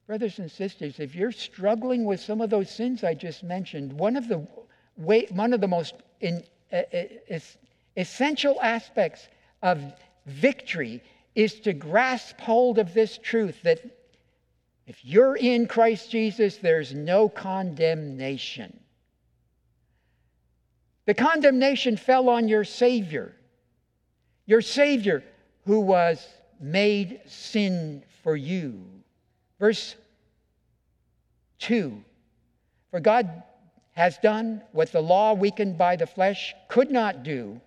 Brothers 0.06 0.40
and 0.40 0.50
sisters, 0.50 1.00
if 1.00 1.16
you're 1.16 1.32
struggling 1.32 2.06
with 2.06 2.22
some 2.22 2.40
of 2.40 2.50
those 2.50 2.70
sins 2.70 3.04
I 3.04 3.14
just 3.14 3.44
mentioned, 3.44 3.92
one 3.92 4.16
of 4.16 4.28
the, 4.28 4.48
way, 4.96 5.28
one 5.32 5.52
of 5.52 5.62
the 5.62 5.68
most 5.68 5.96
in, 6.22 6.44
uh, 6.72 6.84
essential 7.98 8.60
aspects 8.62 9.28
of 9.62 9.82
victory 10.26 11.04
is 11.36 11.60
to 11.62 11.74
grasp 11.74 12.40
hold 12.40 12.80
of 12.80 12.94
this 12.94 13.18
truth 13.18 13.62
that 13.64 13.82
if 14.88 15.04
you're 15.04 15.36
in 15.36 15.68
Christ 15.68 16.10
Jesus, 16.10 16.58
there's 16.58 16.94
no 16.94 17.28
condemnation. 17.28 18.80
The 21.06 21.14
condemnation 21.14 21.98
fell 21.98 22.30
on 22.30 22.48
your 22.48 22.64
Savior, 22.64 23.36
your 24.46 24.62
Savior 24.62 25.26
who 25.66 25.82
was 25.82 26.26
made 26.62 27.20
sin 27.26 28.02
for 28.24 28.38
you. 28.38 28.86
Verse 29.60 29.96
2 31.60 32.02
For 32.90 33.02
God 33.02 33.44
has 33.92 34.18
done 34.20 34.62
what 34.72 34.94
the 34.94 35.02
law 35.02 35.34
weakened 35.34 35.78
by 35.78 35.98
the 35.98 36.08
flesh 36.08 36.56
could 36.70 36.92
not 36.92 37.24
do 37.24 37.60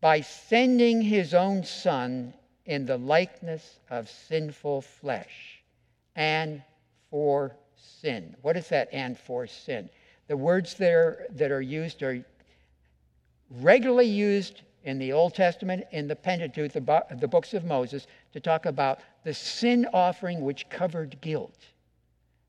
by 0.00 0.22
sending 0.22 1.02
his 1.02 1.34
own 1.34 1.64
Son 1.64 2.32
in 2.64 2.86
the 2.86 2.96
likeness 2.96 3.78
of 3.90 4.08
sinful 4.08 4.80
flesh 4.80 5.57
and 6.18 6.64
for 7.10 7.56
sin. 7.76 8.36
What 8.42 8.56
is 8.56 8.68
that 8.70 8.88
and 8.92 9.16
for 9.16 9.46
sin? 9.46 9.88
The 10.26 10.36
words 10.36 10.74
there 10.74 11.26
that 11.30 11.52
are 11.52 11.62
used 11.62 12.02
are 12.02 12.22
regularly 13.50 14.06
used 14.06 14.62
in 14.82 14.98
the 14.98 15.12
Old 15.12 15.34
Testament, 15.34 15.84
in 15.92 16.08
the 16.08 16.16
Pentateuch, 16.16 16.72
the, 16.72 17.04
the 17.20 17.28
books 17.28 17.54
of 17.54 17.64
Moses, 17.64 18.08
to 18.32 18.40
talk 18.40 18.66
about 18.66 18.98
the 19.24 19.32
sin 19.32 19.86
offering 19.92 20.40
which 20.40 20.68
covered 20.68 21.20
guilt. 21.20 21.56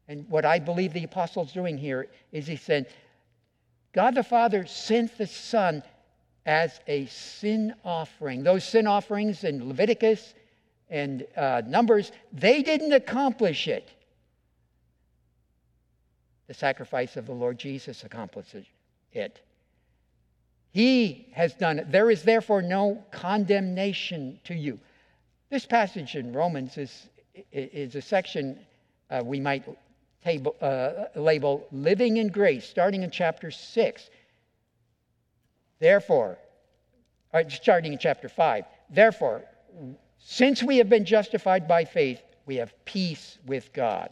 And 0.08 0.28
what 0.30 0.46
I 0.46 0.58
believe 0.58 0.92
the 0.92 1.04
apostle's 1.04 1.54
doing 1.54 1.78
here 1.78 2.08
is 2.32 2.48
he 2.48 2.56
said, 2.56 2.88
God 3.94 4.16
the 4.16 4.24
Father 4.24 4.66
sent 4.66 5.16
the 5.18 5.28
Son 5.28 5.84
as 6.46 6.80
a 6.88 7.06
sin 7.06 7.76
offering. 7.86 8.44
Those 8.44 8.64
sin 8.64 8.88
offerings 8.88 9.44
in 9.44 9.68
Leviticus 9.68 10.34
and 10.90 11.26
uh, 11.38 11.62
Numbers, 11.68 12.12
they 12.34 12.64
didn't 12.64 12.94
accomplish 12.94 13.68
it. 13.68 13.90
The 16.48 16.54
sacrifice 16.54 17.16
of 17.16 17.28
the 17.28 17.34
Lord 17.34 17.60
Jesus 17.60 18.04
accomplishes 18.04 18.66
it. 19.14 19.40
He 20.72 21.28
has 21.34 21.54
done 21.54 21.80
it. 21.80 21.92
There 21.92 22.10
is 22.10 22.24
therefore 22.24 22.62
no 22.62 23.04
condemnation 23.12 24.40
to 24.46 24.56
you. 24.56 24.80
This 25.50 25.66
passage 25.66 26.16
in 26.16 26.34
Romans 26.34 26.78
is, 26.78 27.10
is 27.52 27.96
a 27.96 28.02
section 28.02 28.60
uh, 29.10 29.22
we 29.24 29.40
might 29.40 29.64
table, 30.24 30.56
uh, 30.62 31.06
label 31.16 31.68
Living 31.72 32.18
in 32.18 32.28
Grace, 32.28 32.68
starting 32.68 33.04
in 33.04 33.12
chapter 33.12 33.52
6. 33.52 34.10
Therefore, 35.80 36.38
starting 37.48 37.94
in 37.94 38.00
chapter 38.00 38.30
5. 38.30 38.66
Therefore, 38.90 39.44
since 40.20 40.62
we 40.62 40.78
have 40.78 40.90
been 40.90 41.06
justified 41.06 41.68
by 41.68 41.86
faith, 41.86 42.22
we 42.46 42.58
have 42.58 42.74
peace 42.86 43.38
with 43.46 43.72
God. 43.74 44.12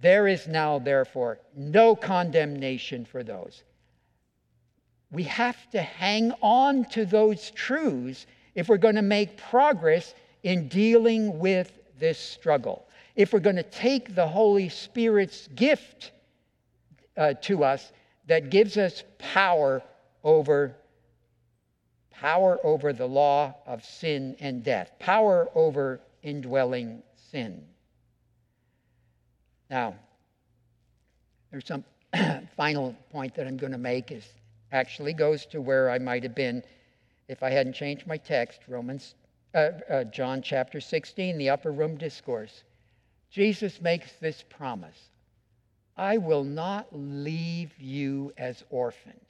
There 0.00 0.26
is 0.26 0.46
now, 0.46 0.78
therefore, 0.78 1.38
no 1.54 1.94
condemnation 1.94 3.04
for 3.04 3.22
those. 3.22 3.62
We 5.10 5.24
have 5.24 5.70
to 5.70 5.82
hang 5.82 6.32
on 6.40 6.84
to 6.86 7.04
those 7.04 7.50
truths 7.50 8.26
if 8.54 8.68
we're 8.68 8.78
going 8.78 8.94
to 8.94 9.02
make 9.02 9.36
progress 9.36 10.14
in 10.42 10.68
dealing 10.68 11.38
with 11.38 11.72
this 11.98 12.18
struggle. 12.18 12.86
If 13.16 13.32
we're 13.32 13.40
going 13.40 13.56
to 13.56 13.62
take 13.62 14.14
the 14.14 14.26
Holy 14.26 14.68
Spirit's 14.68 15.48
gift 15.48 16.12
uh, 17.16 17.34
to 17.42 17.64
us 17.64 17.92
that 18.26 18.50
gives 18.50 18.76
us 18.76 19.02
power 19.18 19.82
over 20.24 20.76
power 22.20 22.58
over 22.62 22.92
the 22.92 23.06
law 23.06 23.54
of 23.66 23.82
sin 23.82 24.36
and 24.40 24.62
death, 24.62 24.92
power 24.98 25.48
over 25.54 26.00
indwelling 26.22 27.02
sin. 27.30 27.64
Now, 29.70 29.94
there's 31.50 31.66
some 31.66 31.84
final 32.56 32.94
point 33.10 33.34
that 33.36 33.46
I'm 33.46 33.56
going 33.56 33.72
to 33.72 33.78
make 33.78 34.12
is 34.12 34.26
actually 34.70 35.14
goes 35.14 35.46
to 35.46 35.62
where 35.62 35.90
I 35.90 35.98
might 35.98 36.22
have 36.22 36.34
been 36.34 36.62
if 37.26 37.42
I 37.42 37.48
hadn't 37.48 37.72
changed 37.72 38.06
my 38.06 38.18
text, 38.18 38.60
Romans 38.68 39.14
uh, 39.54 39.70
uh, 39.88 40.04
John 40.04 40.42
chapter 40.42 40.80
16, 40.80 41.38
the 41.38 41.48
upper 41.48 41.72
room 41.72 41.96
discourse. 41.96 42.64
Jesus 43.30 43.80
makes 43.80 44.12
this 44.20 44.44
promise 44.48 45.08
I 45.96 46.18
will 46.18 46.44
not 46.44 46.86
leave 46.92 47.72
you 47.78 48.32
as 48.36 48.62
orphans. 48.70 49.29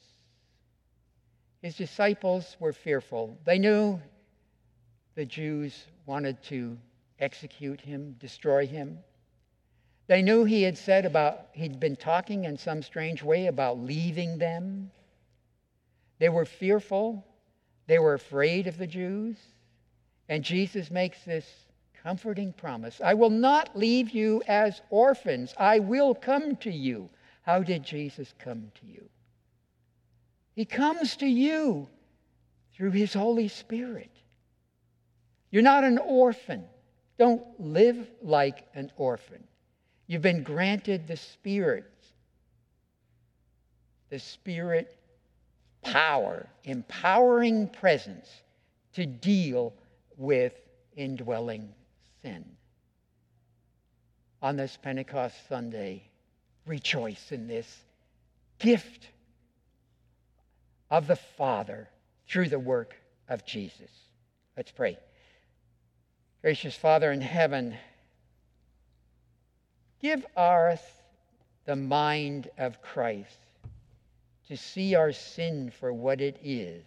His 1.63 1.77
disciples 1.77 2.57
were 2.59 2.73
fearful. 2.73 3.37
They 3.45 3.59
knew 3.59 4.01
the 5.15 5.27
Jews 5.27 5.87
wanted 6.07 6.43
to 6.45 6.79
execute 7.19 7.81
him, 7.81 8.17
destroy 8.19 8.67
him. 8.67 8.99
They 10.07 10.23
knew 10.23 10.45
he 10.45 10.63
had 10.63 10.77
said 10.77 11.05
about, 11.05 11.49
he'd 11.53 11.79
been 11.79 11.97
talking 11.97 12.45
in 12.45 12.57
some 12.57 12.83
strange 12.83 13.23
way 13.23 13.47
about 13.47 13.79
leaving 13.79 14.39
them. 14.39 14.91
They 16.19 16.29
were 16.29 16.45
fearful. 16.45 17.25
They 17.87 17.99
were 17.99 18.15
afraid 18.15 18.67
of 18.67 18.79
the 18.79 18.87
Jews. 18.87 19.37
And 20.29 20.43
Jesus 20.43 20.91
makes 20.91 21.25
this 21.25 21.47
comforting 22.03 22.53
promise 22.53 23.01
I 23.05 23.15
will 23.15 23.31
not 23.31 23.77
leave 23.77 24.11
you 24.11 24.43
as 24.49 24.81
orphans, 24.91 25.55
I 25.59 25.81
will 25.81 26.15
come 26.15 26.57
to 26.57 26.71
you. 26.71 27.11
How 27.43 27.63
did 27.63 27.83
Jesus 27.83 28.33
come 28.39 28.71
to 28.81 28.87
you? 28.87 29.09
He 30.61 30.67
comes 30.67 31.17
to 31.17 31.27
you 31.27 31.89
through 32.75 32.91
His 32.91 33.15
Holy 33.15 33.49
Spirit. 33.49 34.11
You're 35.51 35.63
not 35.63 35.85
an 35.85 35.97
orphan. 35.97 36.67
Don't 37.19 37.43
live 37.59 37.97
like 38.21 38.67
an 38.75 38.93
orphan. 38.99 39.43
You've 40.07 40.21
been 40.21 40.43
granted 40.43 41.07
the 41.07 41.17
Spirit, 41.17 41.91
the 44.11 44.19
Spirit 44.19 44.99
power, 45.81 46.47
empowering 46.65 47.67
presence 47.67 48.29
to 48.93 49.07
deal 49.07 49.73
with 50.19 50.53
indwelling 50.95 51.73
sin. 52.21 52.45
On 54.43 54.57
this 54.57 54.77
Pentecost 54.77 55.37
Sunday, 55.49 56.03
rejoice 56.67 57.33
in 57.33 57.47
this 57.47 57.79
gift 58.59 59.09
of 60.91 61.07
the 61.07 61.17
Father 61.17 61.89
through 62.29 62.49
the 62.49 62.59
work 62.59 62.95
of 63.29 63.45
Jesus. 63.47 63.91
Let's 64.57 64.73
pray. 64.73 64.99
Gracious 66.43 66.75
Father 66.75 67.13
in 67.13 67.21
heaven, 67.21 67.77
give 70.01 70.25
us 70.37 70.81
the 71.67 71.77
mind 71.77 72.49
of 72.59 72.81
Christ 72.83 73.39
to 74.49 74.57
see 74.57 74.95
our 74.95 75.13
sin 75.13 75.71
for 75.71 75.93
what 75.93 76.21
it 76.21 76.41
is, 76.43 76.85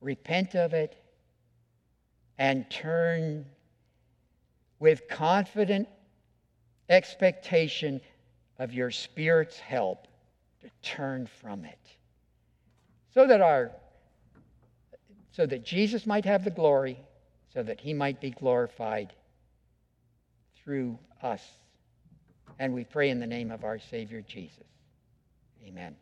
repent 0.00 0.54
of 0.54 0.74
it, 0.74 0.96
and 2.38 2.68
turn 2.70 3.46
with 4.78 5.08
confident 5.08 5.88
expectation 6.88 8.00
of 8.58 8.74
your 8.74 8.90
Spirit's 8.90 9.58
help 9.58 10.06
to 10.60 10.68
turn 10.82 11.26
from 11.26 11.64
it. 11.64 11.78
So 13.14 13.26
that 13.26 13.40
our 13.40 13.72
so 15.32 15.46
that 15.46 15.64
Jesus 15.64 16.06
might 16.06 16.24
have 16.24 16.44
the 16.44 16.50
glory, 16.50 16.98
so 17.54 17.62
that 17.62 17.80
he 17.80 17.94
might 17.94 18.20
be 18.20 18.30
glorified 18.30 19.12
through 20.62 20.98
us. 21.22 21.42
And 22.58 22.74
we 22.74 22.84
pray 22.84 23.10
in 23.10 23.20
the 23.20 23.26
name 23.26 23.50
of 23.50 23.64
our 23.64 23.78
Savior 23.78 24.22
Jesus. 24.22 24.66
Amen. 25.66 25.96